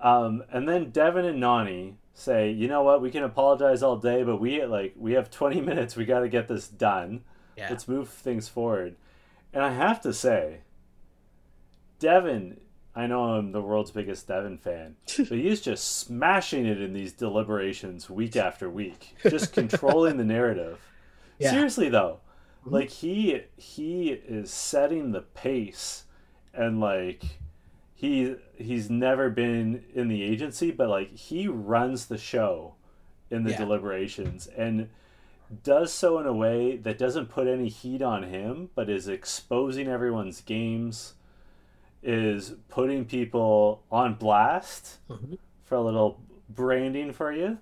[0.00, 4.22] Um, and then Devin and Nany say, you know what, we can apologize all day,
[4.22, 7.22] but we like we have 20 minutes, we got to get this done.
[7.58, 7.68] Yeah.
[7.70, 8.96] Let's move things forward.
[9.52, 10.58] And I have to say,
[11.98, 12.60] Devin,
[12.94, 17.12] I know I'm the world's biggest Devin fan, but he's just smashing it in these
[17.12, 20.80] deliberations week after week, just controlling the narrative.
[21.40, 21.52] Yeah.
[21.52, 22.18] Seriously though,
[22.62, 22.74] mm-hmm.
[22.74, 26.02] like he he is setting the pace
[26.52, 27.22] and like
[27.94, 32.74] he he's never been in the agency, but like he runs the show
[33.30, 33.58] in the Yeah.
[33.58, 34.88] deliberations and
[35.62, 39.88] does so in a way that doesn't put any heat on him, but is exposing
[39.88, 41.14] everyone's games,
[42.02, 45.38] is putting people on blast Mhm.
[45.64, 47.58] for a little branding for you.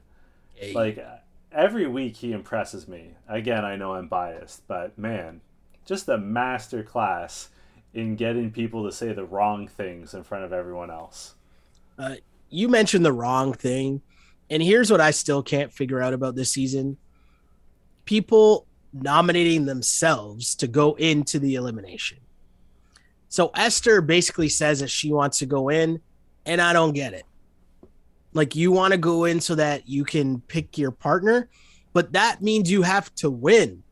[0.55, 0.73] Hey.
[0.73, 1.05] Like
[1.53, 3.15] every week he impresses me.
[3.29, 5.41] Again, I know I'm biased, but man,
[5.85, 7.51] just a master class
[7.95, 11.35] in getting people to say the wrong things in front of everyone else.
[12.51, 14.03] you mentioned the wrong thing.
[14.51, 16.97] And here's what I still can't figure out about this season.
[18.07, 22.19] People nominating themselves to go into the elimination.
[23.29, 26.01] So Esther basically says that she wants to go in,
[26.47, 27.25] and I don't get it.
[28.33, 31.49] Like you want to go in so that you can pick your partner,
[31.93, 33.83] but that means you have to win.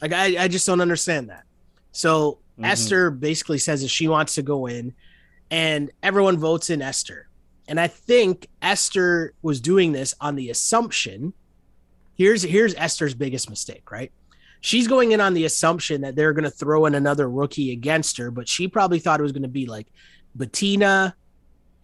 [0.00, 1.44] Like I, I just don't understand that.
[1.92, 2.66] So Mhm.
[2.66, 4.94] Esther basically says that she wants to go in,
[5.50, 7.28] and everyone votes in Esther.
[7.68, 11.34] And I think Esther was doing this on the assumption.
[12.18, 14.12] Here's here's Esther's biggest mistake, right?
[14.60, 18.16] She's going in on the assumption that they're going to throw in another rookie against
[18.18, 19.86] her, but she probably thought it was going to be like
[20.34, 21.14] Bettina,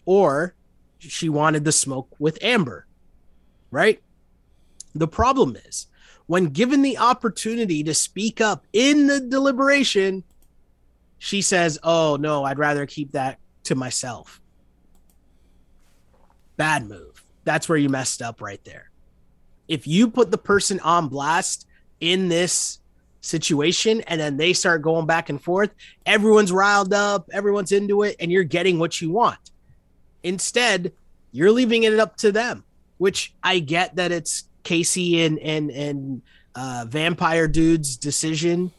[0.05, 0.57] or
[0.99, 2.87] she wanted the smoke with Amber,
[3.71, 4.03] right?
[4.97, 5.87] The problem is
[6.27, 10.25] when given the opportunity to speak up in the deliberation,
[11.19, 14.41] she says, Oh, no, I'd rather keep that to myself.
[16.57, 17.25] Bad move.
[17.45, 18.91] That's where you messed up right there.
[19.69, 21.67] If you put the person on blast
[22.01, 22.81] in this
[23.21, 25.71] situation and then they start going back and forth,
[26.05, 29.39] everyone's riled up, everyone's into it, and you're getting what you want.
[30.23, 30.93] Instead,
[31.33, 32.65] you're leaving it up to them,
[32.99, 36.23] which I get that it's Casey and and and
[36.55, 38.73] uh, vampire dude's decision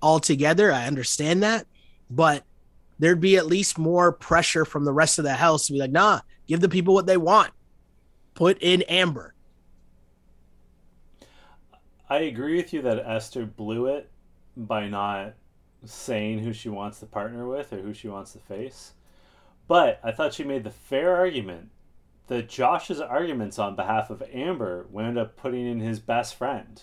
[0.00, 0.72] altogether.
[0.72, 1.66] I understand that,
[2.10, 2.44] but
[2.98, 5.90] there'd be at least more pressure from the rest of the house to be like,
[5.90, 7.52] nah, give the people what they want.
[8.34, 9.34] Put in Amber.
[12.08, 14.10] I agree with you that Esther blew it
[14.56, 15.34] by not
[15.84, 18.92] saying who she wants to partner with or who she wants to face.
[19.68, 21.70] But I thought she made the fair argument
[22.28, 26.82] that Josh's arguments on behalf of Amber wound up putting in his best friend.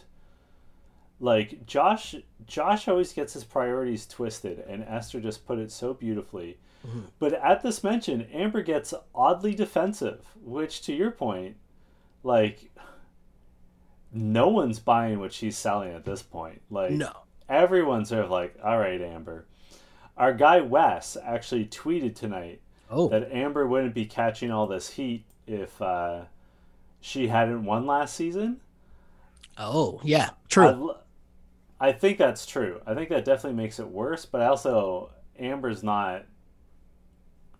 [1.19, 2.15] Like Josh
[2.45, 6.57] Josh always gets his priorities twisted and Esther just put it so beautifully.
[6.85, 7.05] Mhm.
[7.19, 11.55] But at this mention, Amber gets oddly defensive, which to your point,
[12.23, 12.71] like
[14.13, 16.61] no one's buying what she's selling at this point.
[16.69, 17.11] Like No.
[17.49, 19.45] everyone's sort of like, all right, Amber.
[20.17, 25.25] Our guy Wes actually tweeted tonight Oh, that Amber wouldn't be catching all this heat
[25.47, 26.21] if uh,
[27.01, 28.61] she hadn't won last season.
[29.57, 30.93] oh, yeah, true.
[31.79, 32.79] I think that's true.
[32.85, 35.09] I think that definitely makes it worse, but also
[35.39, 36.25] Amber's not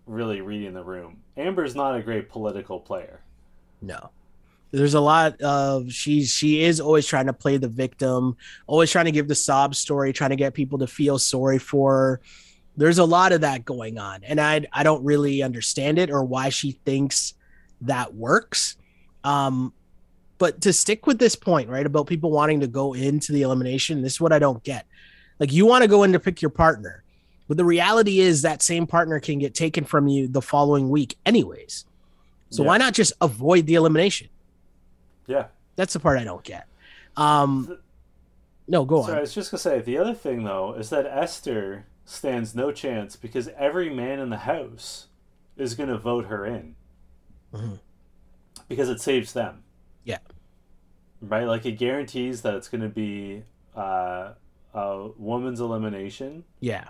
[0.06, 1.18] really reading the room.
[1.36, 3.20] Amber's not a great political player.
[3.82, 4.10] No.
[4.74, 9.04] There's a lot of she's she is always trying to play the victim, always trying
[9.04, 12.20] to give the sob story, trying to get people to feel sorry for her.
[12.76, 16.24] There's a lot of that going on, and I I don't really understand it or
[16.24, 17.34] why she thinks
[17.82, 18.76] that works.
[19.22, 19.72] Um,
[20.38, 24.02] but to stick with this point, right, about people wanting to go into the elimination,
[24.02, 24.86] this is what I don't get.
[25.38, 27.04] Like you want to go in to pick your partner,
[27.46, 31.16] but the reality is that same partner can get taken from you the following week,
[31.24, 31.84] anyways.
[32.50, 32.68] So Yeah.
[32.68, 34.28] why not just avoid the elimination?
[35.26, 35.46] Yeah.
[35.76, 36.66] That's the part I don't get.
[37.16, 37.78] Um, Th-
[38.68, 39.06] no, go on.
[39.08, 42.70] So I was just gonna say the other thing though is that Esther stands no
[42.72, 45.06] chance because every man in the house
[45.56, 46.74] is gonna vote her in
[47.52, 47.78] Mhm.
[48.68, 49.62] because it saves them.
[50.04, 50.18] Yeah.
[51.20, 53.44] Right, like it guarantees that it's gonna be
[53.76, 54.32] uh,
[54.74, 56.88] a woman's elimination, Yeah,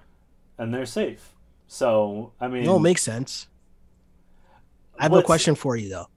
[0.58, 1.34] and they're safe.
[1.66, 3.46] So I mean, no, it makes sense.
[4.98, 6.08] I have a question for you though.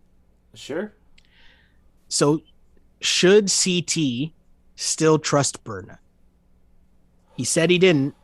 [0.53, 0.93] Sure.
[2.09, 2.41] So,
[3.01, 4.31] should CT
[4.75, 5.99] still trust Berna?
[7.35, 8.15] He said he didn't,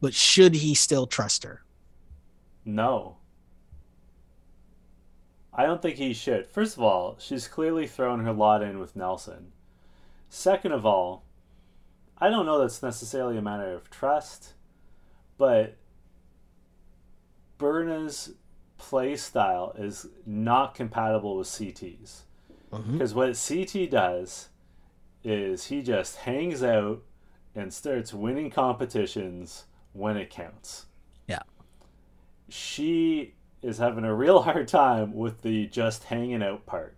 [0.00, 1.64] but should he still trust her?
[2.64, 3.16] No.
[5.52, 6.46] I don't think he should.
[6.46, 9.52] First of all, she's clearly thrown her lot in with Nelson.
[10.28, 11.24] Second of all,
[12.18, 14.54] I don't know that's necessarily a matter of trust,
[15.38, 15.76] but
[17.58, 18.32] Berna's
[18.78, 22.24] play style is not compatible with CT's.
[22.74, 22.92] Mhm.
[22.92, 24.48] Because what CT does
[25.22, 27.02] is he just hangs out
[27.54, 30.86] and starts winning competitions when it counts.
[31.26, 31.42] Yeah.
[32.48, 36.96] She is having a real hard time with the just hanging out part.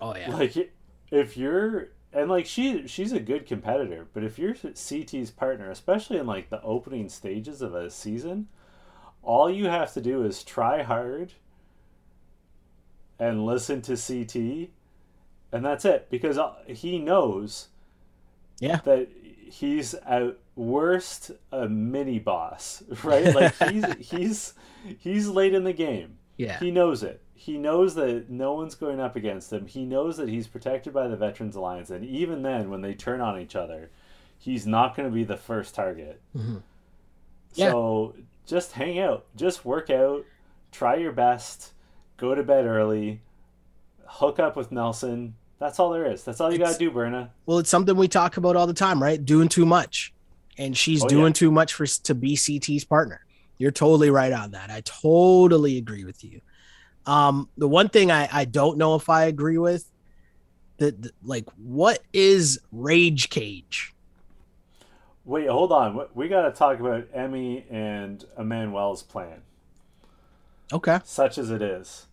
[0.00, 0.72] Oh yeah, Like
[1.10, 6.18] if you're and like she she's a good competitor, but if you're CT's partner, especially
[6.18, 8.48] in like the opening stages of a season,
[9.22, 11.32] all you have to do is try hard
[13.18, 14.70] and listen to CT
[15.54, 17.68] and that's it because uh, he knows
[18.60, 19.08] yeah, that
[19.50, 23.34] he's at worst a mini boss, right?
[23.34, 24.54] Like he's he's
[24.98, 26.18] he's late in the game.
[26.36, 27.20] yeah, He knows it.
[27.34, 29.66] He knows that no one's going up against him.
[29.66, 33.20] He knows that he's protected by the Veterans Alliance, and even then, when they turn
[33.20, 33.90] on each other,
[34.38, 36.20] he's not going to be the first target.
[36.36, 36.62] Mhm.
[37.54, 37.70] Yeah.
[37.70, 38.14] So
[38.46, 40.24] just hang out, just work out,
[40.72, 41.72] try your best,
[42.16, 43.20] go to bed early,
[44.06, 46.24] hook up with Nelson, That's all there is.
[46.24, 47.30] That's all you got to do, Berna.
[47.46, 49.22] Well, it's something we talk about all the time, right?
[49.24, 50.12] Doing too much.
[50.58, 51.32] And she's Oh, doing yeah.
[51.32, 53.20] too much for to be CT's partner.
[53.58, 54.70] You're totally right on that.
[54.70, 56.40] I totally agree with you.
[57.06, 59.90] Um, the one thing I, I don't know if I agree with
[60.78, 63.92] that like what is rage cage?
[65.24, 65.96] Wait, hold on.
[65.96, 69.42] We- We got to talk about Emy and Emanuel's plan,
[70.72, 70.98] Okay.
[71.04, 72.06] such as it is.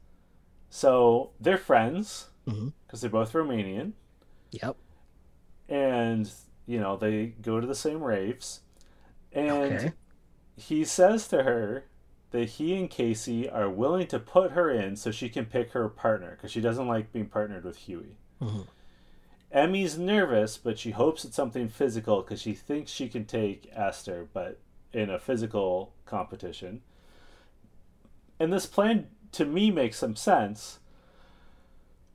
[0.70, 3.02] So they're friends because Mhm.
[3.02, 3.94] they're both Romanian,
[4.52, 4.76] Yep.
[5.70, 6.32] and
[6.66, 8.62] you know they go to the same raves.
[9.32, 9.94] And Okay.
[10.56, 11.86] he says to her
[12.32, 15.88] that he and Kaycee are willing to put her in so she can pick her
[15.89, 18.18] partner because she doesn't like being partnered with Hughie.
[18.42, 18.68] Mhm.
[19.52, 24.28] Emy's nervous, but she hopes it's something physical because she thinks she can take Esther,
[24.34, 24.60] but
[24.94, 26.82] in a physical competition.
[28.39, 30.80] And this plan to me makes some sense.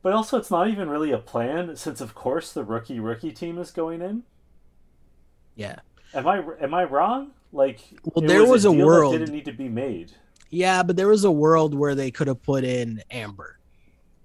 [0.07, 3.59] But also, it's not even really a plan, since of course the rookie rookie team
[3.59, 4.23] is going in.
[5.57, 5.81] Yeah.
[6.15, 7.33] Am I am I wrong?
[7.53, 10.13] Like, Well, there was a deal that world- didn't need to be made.
[10.49, 13.59] Yeah, but there was a world where they could have put in Amber.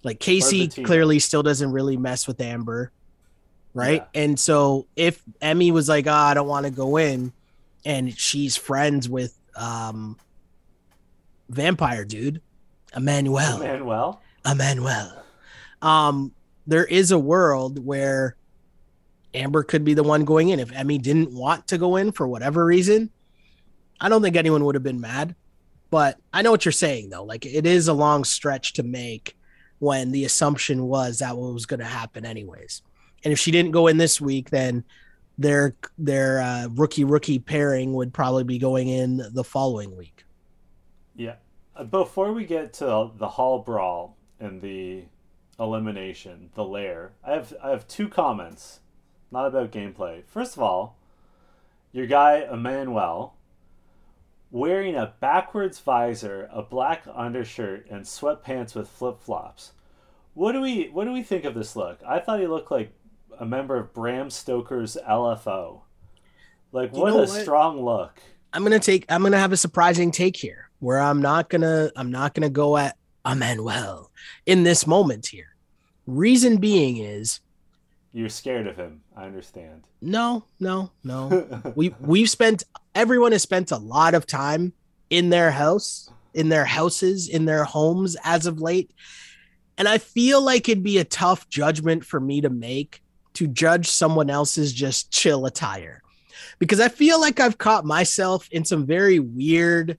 [0.04, 2.92] Like Kaycee clearly still doesn't really mess with Amber.
[3.74, 4.06] Right.
[4.14, 4.22] Yeah.
[4.22, 7.34] And so if Emy was like, oh, I don't want to go in,
[7.86, 10.16] and she's friends with um
[11.50, 12.40] vampire dude,
[12.96, 13.60] Emanuel.
[13.60, 14.22] Emanuel.
[14.46, 15.21] Emanuel.
[15.82, 16.34] Um,
[16.68, 18.36] there is a world where
[19.34, 20.60] Amber could be the one going in.
[20.60, 23.10] If Emy didn't want to go in for whatever reason,
[24.00, 25.36] I don't think anyone would have been mad.
[25.90, 27.24] But I know what you're saying though.
[27.24, 29.36] Like it is a long stretch to make
[29.80, 32.82] when the assumption was that what was going to happen anyways.
[33.24, 34.84] And if she didn't go in this week, then
[35.38, 40.24] their their uh, rookie rookie pairing would probably be going in the following week.
[41.16, 41.36] Yeah.
[41.76, 45.04] Uh, Before we get to the hall brawl and the
[45.62, 48.80] elimination, the lair, I have I have two comments,
[49.32, 50.24] not about gameplay.
[50.26, 50.98] First of all,
[51.92, 53.36] your guy Emanuel
[54.50, 59.72] wearing a backwards visor, a black undershirt, and sweatpants with flip flops.
[60.34, 62.00] What do we what do we think of this look?
[62.08, 62.92] I thought he looked like
[63.40, 65.82] a member of Bram Stoker's LFO.
[66.72, 67.30] Like what a what?
[67.30, 68.20] strong look.
[68.54, 72.12] I'm gonna take I'm gonna have a surprising take here where I'm not gonna I'm
[72.12, 74.12] not gonna go at Emanuel
[74.46, 75.51] in this moment here.
[76.08, 77.40] Reason being is
[78.14, 79.02] You're scared of him.
[79.16, 79.84] I understand.
[80.02, 81.64] no, no, no.
[81.76, 82.64] we we've spent
[82.96, 84.74] everyone has spent a lot of time
[85.10, 88.92] in their house, in their houses, in their homes as of late.
[89.78, 93.02] And I feel like it'd be a tough judgment for me to make
[93.34, 96.02] to judge someone else's just chill attire.
[96.60, 99.98] Because I feel like I've caught myself in some very weird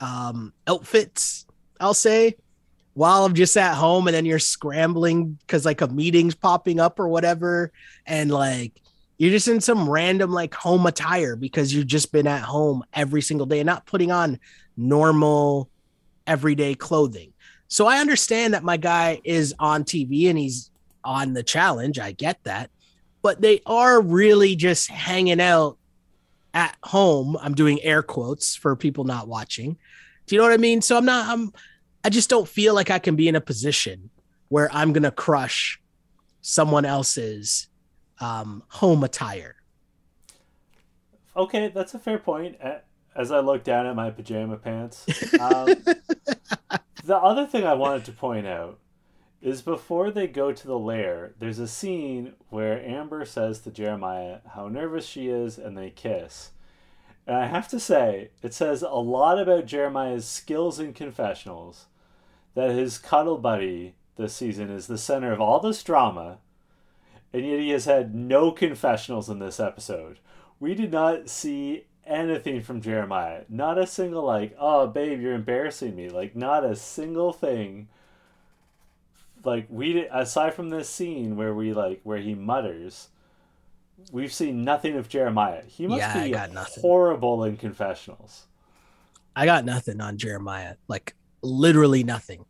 [0.00, 1.46] um outfits,
[1.78, 2.36] I'll say,
[3.00, 7.00] while I'm just at home and then you're scrambling because like a meeting's popping up
[7.00, 7.72] or whatever.
[8.04, 8.74] And like
[9.16, 13.22] you're just in some random like home attire because you've just been at home every
[13.22, 14.38] single day and not putting on
[14.76, 15.70] normal
[16.26, 17.32] everyday clothing.
[17.68, 20.70] So I understand that my guy is on TV and he's
[21.02, 21.98] on the challenge.
[21.98, 22.68] I get that.
[23.22, 25.78] But they are really just hanging out
[26.52, 27.38] at home.
[27.40, 29.78] I'm doing air quotes for people not watching.
[30.26, 30.82] Do you know what I mean?
[30.82, 31.50] So I'm not I'm
[32.02, 34.10] I just don't feel like I can be in a position
[34.48, 35.80] where I'm going to crush
[36.40, 37.68] someone else's
[38.20, 39.56] um, home attire.
[41.36, 42.56] Okay, that's a fair point.
[43.14, 45.06] As I look down at my pajama pants,
[45.40, 45.74] um,
[47.04, 48.78] the other thing I wanted to point out
[49.42, 54.38] is before they go to the lair, there's a scene where Amber says to Jeremiah
[54.54, 56.50] how nervous she is, and they kiss.
[57.26, 61.86] And I have to say, it says a lot about Jeremiah's skills in confessionals
[62.54, 66.38] that his cuddle buddy this season is the center of all this drama,
[67.32, 70.18] and yet he has had no confessionals in this episode.
[70.58, 73.42] We did not see anything from Jeremiah.
[73.48, 77.88] Not a single like, "Oh, babe, you're embarrassing me." Like not a single thing.
[79.44, 83.08] Like we did, aside from this scene where we like where he mutters,
[84.12, 85.62] we've seen nothing of Jeremiah.
[85.66, 86.34] He must Yeah, be
[86.82, 88.46] horrible in confessionals.
[89.34, 92.44] I got nothing on Jeremiah, like literally nothing.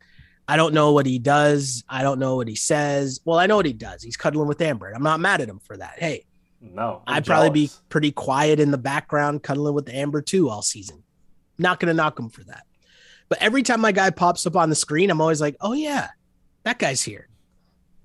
[0.49, 1.85] I don't know what he does.
[1.89, 3.21] I don't know what he says.
[3.25, 4.03] Well, I know what he does.
[4.03, 4.89] He's cuddling with Amber.
[4.89, 5.95] and I'm not mad at him for that.
[5.99, 6.25] Hey,
[6.61, 10.63] No, I'm I'd probably be pretty quiet in the background, cuddling with Amber too all
[10.63, 11.03] season.
[11.59, 12.65] Not gonna knock him for that.
[13.29, 16.09] But every time my guy pops up on the screen, I'm always like, oh yeah,
[16.65, 17.29] that guy's here.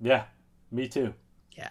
[0.00, 0.24] Yeah,
[0.70, 1.14] me too.
[1.56, 1.70] Yeah,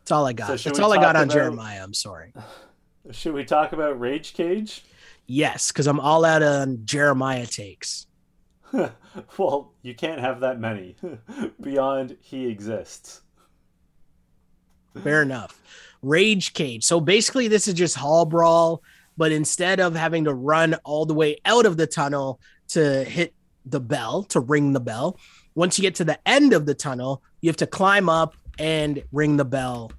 [0.00, 0.60] that's all I got.
[0.60, 1.82] So That's all I got talk on about- Jeremiah.
[1.82, 2.32] I'm sorry.
[3.10, 4.84] Should we talk about Rage Cage?
[5.32, 8.08] Yes, because I'm all out on Jeremiah takes.
[9.38, 10.96] well, you can't have that many
[11.60, 13.20] beyond he exists.
[15.04, 15.62] Fair enough.
[16.02, 16.82] Rage Cage.
[16.82, 18.82] So basically, this is just Hall Brawl,
[19.16, 23.32] but instead of having to run all the way out of the tunnel to hit
[23.64, 25.16] the bell, to ring the bell,
[25.54, 29.00] once you get to the end of the tunnel, you have to climb up and
[29.12, 29.92] ring the bell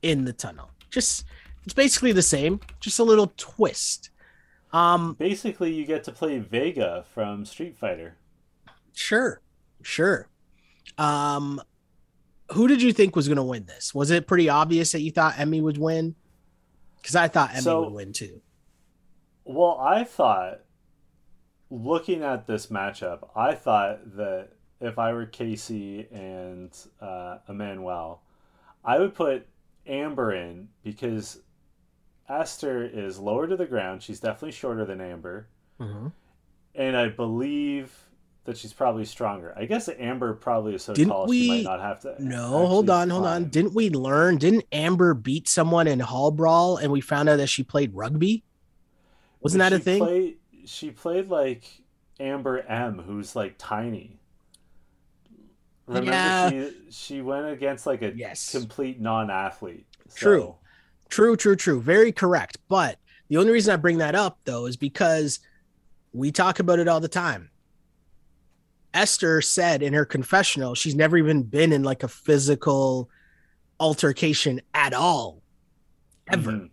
[0.00, 0.70] in the tunnel.
[0.88, 1.26] Just
[1.66, 4.08] it's basically the same, just a little twist.
[4.72, 8.16] Um basically you get to play Vega from Street Fighter.
[8.92, 9.40] Sure.
[9.82, 10.28] Sure.
[10.98, 11.60] Um
[12.52, 13.94] who did you think was going to win this?
[13.94, 16.14] Was it pretty obvious that you thought Emy would win?
[17.02, 18.42] Cuz I thought Emy so, would win too.
[19.44, 20.60] Well, I thought
[21.70, 24.50] looking at this matchup, I thought that
[24.80, 26.70] if I were Kaycee and
[27.00, 28.22] uh, Emanuel,
[28.84, 29.46] I would put
[29.86, 31.40] Amber in because
[32.32, 34.02] Esther is lower to the ground.
[34.02, 35.46] She's definitely shorter than Amber.
[35.80, 36.08] Mm-hmm.
[36.74, 37.92] And I believe
[38.44, 39.54] that she's probably stronger.
[39.56, 42.16] I guess Amber probably is so didn't tall we, she might not have to.
[42.18, 43.50] No, hold on, hold on.
[43.50, 44.38] Didn't we learn?
[44.38, 48.42] Didn't Amber beat someone in Hall Brawl and we found out that she played rugby?
[49.40, 50.00] Wasn't that a thing?
[50.00, 51.64] Played, she played like
[52.18, 54.18] Amber M, who's like tiny.
[55.86, 56.50] Remember yeah.
[56.50, 58.52] she she went against like a yes.
[58.52, 59.86] complete non-athlete.
[60.08, 60.16] So.
[60.16, 60.54] True.
[61.12, 61.80] True, true, true.
[61.80, 62.58] Very correct.
[62.68, 62.98] But
[63.28, 65.40] the only reason I bring that up though is because
[66.12, 67.50] we talk about it all the time.
[68.94, 73.08] Esther said in her confessional she's never even been in like a physical
[73.78, 75.42] altercation at all.
[76.30, 76.52] Ever.
[76.52, 76.66] Mm-hmm.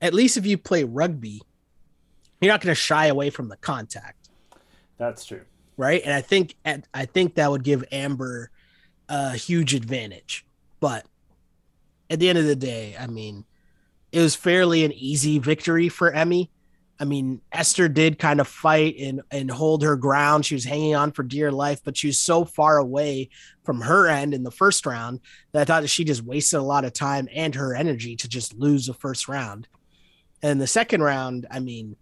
[0.00, 1.40] At least if you play rugby,
[2.40, 4.28] you're not going to shy away from the contact.
[4.98, 5.42] That's true
[5.76, 6.02] right?
[6.04, 8.50] And I think I think that would give Amber
[9.08, 10.46] a huge advantage.
[10.80, 11.06] But
[12.10, 13.44] at the end of the day, I mean,
[14.16, 16.48] it was fairly an easy victory for Emy.
[16.98, 20.46] I mean, Esther did kind of fight and and hold her ground.
[20.46, 23.28] She was hanging on for dear life, but she was so far away
[23.64, 25.20] from her end in the first round
[25.52, 28.28] that I thought that she just wasted a lot of time and her energy to
[28.28, 29.68] just lose the first round.
[30.42, 31.96] And the second round, I mean,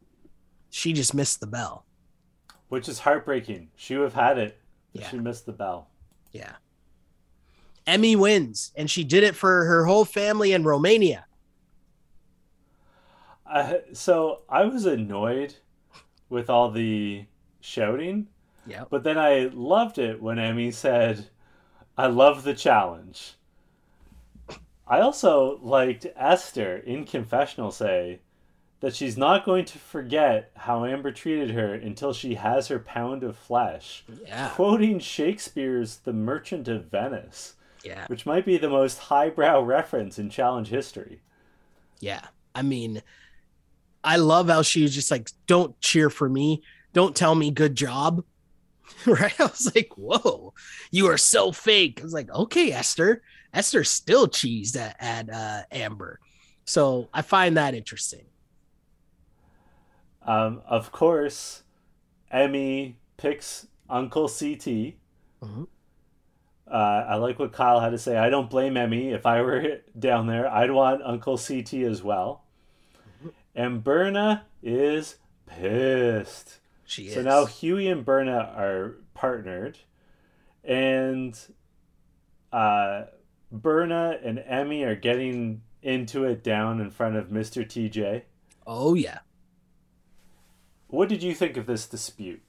[0.70, 1.84] she just missed the bell
[2.74, 3.68] which is heartbreaking.
[3.76, 4.58] She would have had it.
[4.92, 5.08] Yeah.
[5.08, 5.90] She missed the bell.
[6.32, 6.54] Yeah.
[7.86, 11.24] Emy wins, and she did it for her whole family in Romania.
[13.54, 15.54] Uh, so I was annoyed
[16.28, 17.24] with all the
[17.60, 18.26] shouting.
[18.66, 18.84] Yeah.
[18.90, 21.28] But then I loved it when Emy said,
[21.96, 23.34] I love the challenge.
[24.88, 28.18] I also liked Esther in confessional say,
[28.80, 33.22] that she's not going to forget how Amber treated her until she has her pound
[33.22, 34.04] of flesh.
[34.26, 34.50] Yeah.
[34.50, 37.54] Quoting Shakespeare's The Merchant of Venice.
[37.84, 38.06] Yeah.
[38.08, 41.20] Which might be the most highbrow reference in challenge history.
[42.00, 42.26] Yeah.
[42.54, 43.02] I mean,
[44.04, 46.62] I love how she was just like, don't cheer for me.
[46.92, 48.22] Don't tell me good job.
[49.06, 49.38] right?
[49.40, 50.54] I was like, whoa,
[50.90, 52.00] you are so fake.
[52.00, 53.22] I was like, okay, Esther.
[53.52, 56.20] Esther still cheesed at, at uh, Amber.
[56.64, 58.24] So I find that interesting.
[60.22, 61.62] Um, of course,
[62.32, 64.94] Emy picks Uncle CT.
[65.42, 65.64] Mm-hmm.
[66.66, 66.76] Uh,
[67.08, 68.16] I like what Kyle had to say.
[68.16, 69.14] I don't blame Emy.
[69.14, 72.43] If I were down there, I'd want Uncle CT as well.
[73.54, 76.58] And Berna is pissed.
[76.84, 77.14] She is.
[77.14, 79.78] so now Hughie and Berna are partnered,
[80.62, 81.38] and
[82.52, 83.04] uh,
[83.50, 87.64] Berna and Emy are getting into it down in front of Mr.
[87.64, 88.22] TJ.
[88.66, 89.20] Oh yeah.
[90.88, 92.42] What did you think of this dispute?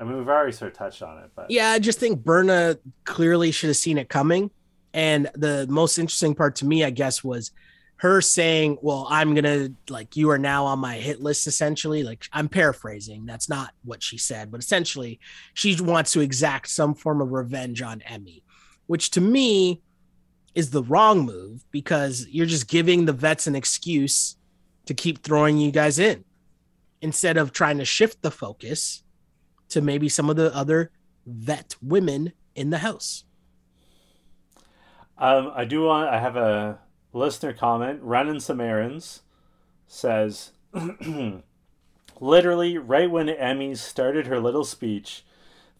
[0.00, 2.78] I mean, we've already sort of touched on it, but yeah, I just think Berna
[3.04, 4.50] clearly should have seen it coming.
[4.94, 7.50] And the most interesting part to me, I guess, was
[7.98, 12.02] her saying, Well, I'm gonna like you are now on my hit list, essentially.
[12.02, 15.20] Like I'm paraphrasing, that's not what she said, but essentially
[15.54, 18.42] she wants to exact some form of revenge on Emy,
[18.86, 19.82] which to me
[20.54, 24.36] is the wrong move because you're just giving the vets an excuse
[24.86, 26.24] to keep throwing you guys in
[27.00, 29.02] instead of trying to shift the focus
[29.68, 30.90] to maybe some of the other
[31.26, 33.24] vet women in the house.
[35.18, 36.08] Um, I do want.
[36.08, 36.78] I have a
[37.12, 38.00] listener comment.
[38.02, 39.22] running some errands,
[39.86, 40.52] says,
[42.20, 45.24] literally, right when Emy started her little speech,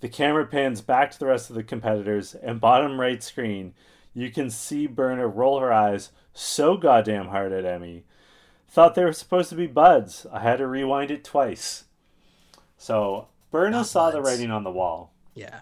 [0.01, 3.75] the camera pans back to the rest of the competitors, and bottom right screen,
[4.15, 8.03] you can see Berna roll her eyes so goddamn hard at Emy.
[8.69, 10.27] Thought they were supposed to be buds.
[10.33, 11.85] I had to rewind it twice.
[12.77, 14.15] So Berna saw buds.
[14.15, 15.13] the writing on the wall.
[15.35, 15.61] Yeah.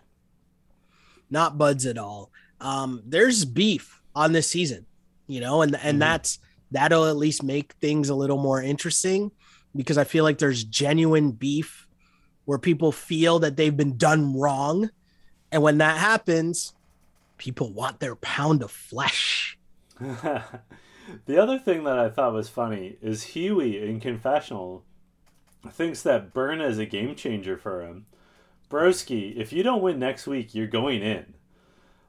[1.31, 2.31] Not buds at all.
[2.61, 4.87] Um, there's beef on this season,
[5.27, 5.99] you know, and and mm-hmm.
[5.99, 6.39] that's
[6.71, 9.31] that'll at least make things a little more interesting
[9.75, 11.87] because I feel like there's genuine beef
[12.45, 14.91] where people feel that they've been done wrong.
[15.53, 16.75] And when that happens,
[17.39, 19.59] people want their pound of flesh.
[19.99, 20.43] the
[21.29, 24.85] other thing that I thought was funny is Hughie in confessional
[25.71, 28.07] thinks that Berna is a game changer for him.
[28.71, 31.35] Broski, if you don't win next week, you're going in.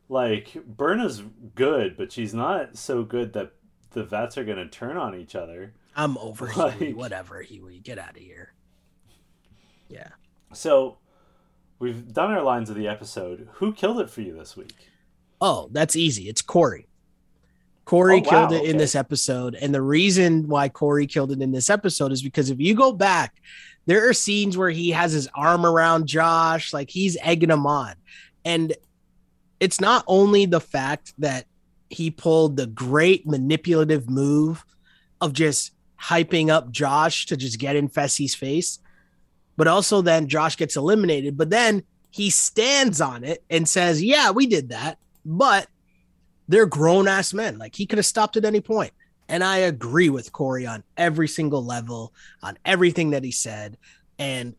[0.10, 1.24] Like Berna's
[1.56, 3.52] good, but she's not so good that
[3.92, 5.74] the vets are going to turn on each other.
[5.96, 6.94] I'm over like, Hughie.
[6.94, 7.80] Whatever, Hughie.
[7.80, 8.54] Get out of here.
[9.90, 10.10] Yeah.
[10.54, 10.98] So
[11.80, 13.50] we've done our lines of the episode.
[13.54, 14.90] Who killed it for you this week?
[15.42, 16.30] Oh, that's easy.
[16.30, 16.88] It's Corey.
[17.86, 18.70] Corey oh, wow, killed it okay.
[18.70, 19.56] in this episode.
[19.56, 22.92] And the reason why Corey killed it in this episode is because if you go
[22.92, 23.42] back,
[23.86, 27.94] there are scenes where he has his arm around Josh, like he's egging him on.
[28.44, 28.76] And
[29.60, 31.46] it's not only the fact that
[31.90, 34.66] he pulled the great manipulative move
[35.22, 38.80] of just hyping up Josh to just get in Fessy's face,
[39.56, 41.38] but also then Josh gets eliminated.
[41.38, 45.00] But then he stands on it and says, Yeah, we did that.
[45.26, 45.68] But
[46.48, 47.58] they're grown ass men.
[47.58, 48.92] Like he could have stopped at any point.
[49.30, 53.78] And I agree with Corey on every single level, on everything that he said.
[54.18, 54.56] And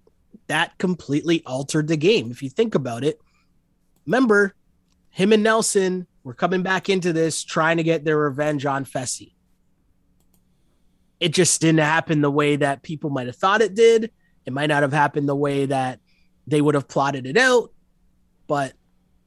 [0.48, 2.30] that completely altered the game.
[2.30, 3.18] If you think about it,
[4.04, 4.54] remember
[5.18, 9.32] him and Nelson were coming back into this trying to get their revenge on Fessy.
[11.18, 14.12] It just didn't happen the way that people might have thought it did.
[14.46, 15.98] It might not have happened the way that
[16.46, 17.72] they would have plotted it out.
[18.46, 18.74] But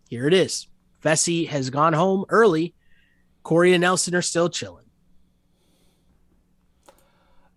[0.07, 0.67] here it is.
[1.03, 2.73] Fessy has gone home early.
[3.43, 4.85] Corey and Nelson are still chilling.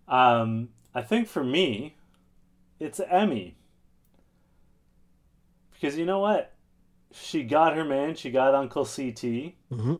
[0.09, 1.95] Um, I think for me,
[2.81, 3.53] it's Emy.
[5.71, 6.51] Because you know what?
[7.15, 8.15] She got her man.
[8.15, 9.53] She got Uncle CT.
[9.71, 9.95] Mm-hmm.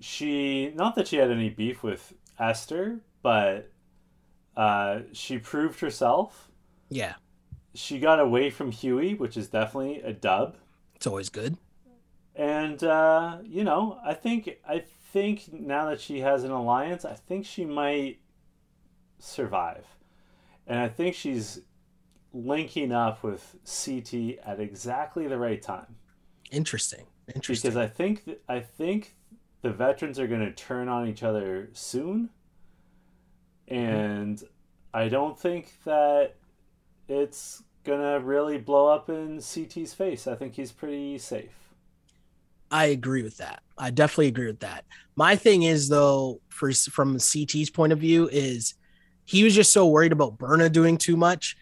[0.00, 3.70] She, not that she had any beef with Esther, but
[4.56, 6.50] uh, she proved herself.
[6.88, 7.14] Yeah.
[7.74, 10.56] She got away from Hughie, which is definitely a dub.
[10.96, 11.56] It's always good.
[12.34, 17.14] And uh, you know, I think I think now that she has an alliance, I
[17.14, 18.18] think she might
[19.18, 19.84] survive.
[20.66, 21.60] And I think she's
[22.32, 25.96] linking up with CT at exactly the right time.
[26.50, 27.06] Interesting.
[27.34, 27.70] Interesting.
[27.70, 29.16] Because I think th- I think
[29.62, 32.30] the veterans are going to turn on each other soon.
[33.66, 34.46] And mm-hmm.
[34.94, 36.34] I don't think that
[37.08, 40.26] it's gonna really blow up in CT's face.
[40.26, 41.54] I think he's pretty safe.
[42.70, 43.62] I agree with that.
[43.78, 44.84] I definitely agree with that.
[45.16, 48.74] My thing is though, for from CT's point of view, is
[49.24, 51.56] he was just so worried about Berna doing too much.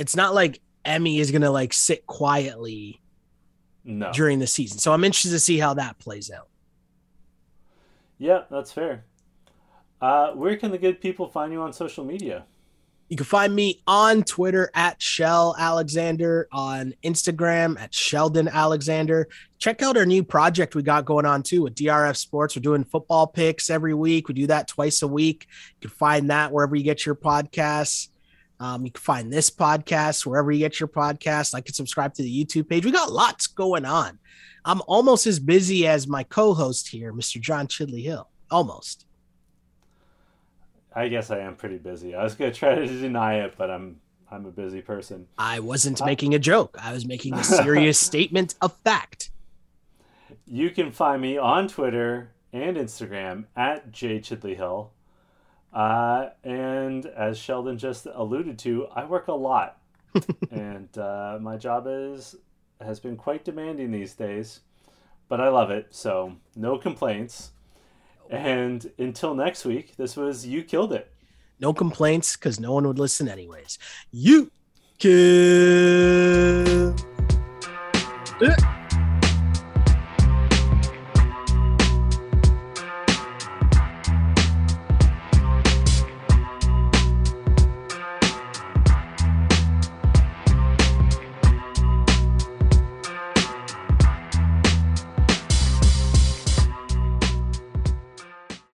[0.00, 3.02] It's not like Emy is gonna like sit quietly
[3.84, 4.10] no.
[4.12, 4.78] during the season.
[4.78, 6.48] So I'm interested to see how that plays out.
[8.16, 9.04] Yeah, that's fair.
[10.00, 12.46] Uh, where can the good people find you on social media?
[13.10, 19.28] You can find me on Twitter at Shell Alexander, on Instagram at Sheldon Alexander.
[19.58, 22.54] Check out our new project we got going on too with DRF Sports.
[22.56, 24.28] We're doing football picks every week.
[24.28, 25.48] We do that twice a week.
[25.80, 28.09] You can find that wherever you get your podcasts.
[28.60, 31.54] Um, you can find this podcast wherever you get your podcast.
[31.54, 32.84] Like and subscribe to the YouTube page.
[32.84, 34.18] We got lots going on.
[34.64, 37.40] I'm almost as busy as my co-host here, Mr.
[37.40, 38.28] John Chidley Hill.
[38.50, 39.06] Almost.
[40.94, 42.14] I guess I am pretty busy.
[42.14, 44.00] I was gonna try to deny it, but I'm
[44.30, 45.26] I'm a busy person.
[45.38, 46.76] I wasn't uh, making a joke.
[46.80, 49.30] I was making a serious statement of fact.
[50.46, 54.92] You can find me on Twitter and Instagram at J Chidley Hill.
[55.72, 59.78] Uh, and as Sheldon just alluded to, I work a lot,
[60.50, 62.36] and uh, my job is
[62.80, 64.60] has been quite demanding these days,
[65.28, 65.88] but I love it.
[65.90, 67.52] So no complaints.
[68.30, 71.12] And until next week, this was You Killed It.
[71.60, 73.78] No complaints because no one would listen anyways.
[74.12, 74.50] You
[74.98, 75.10] killed
[78.40, 78.79] it.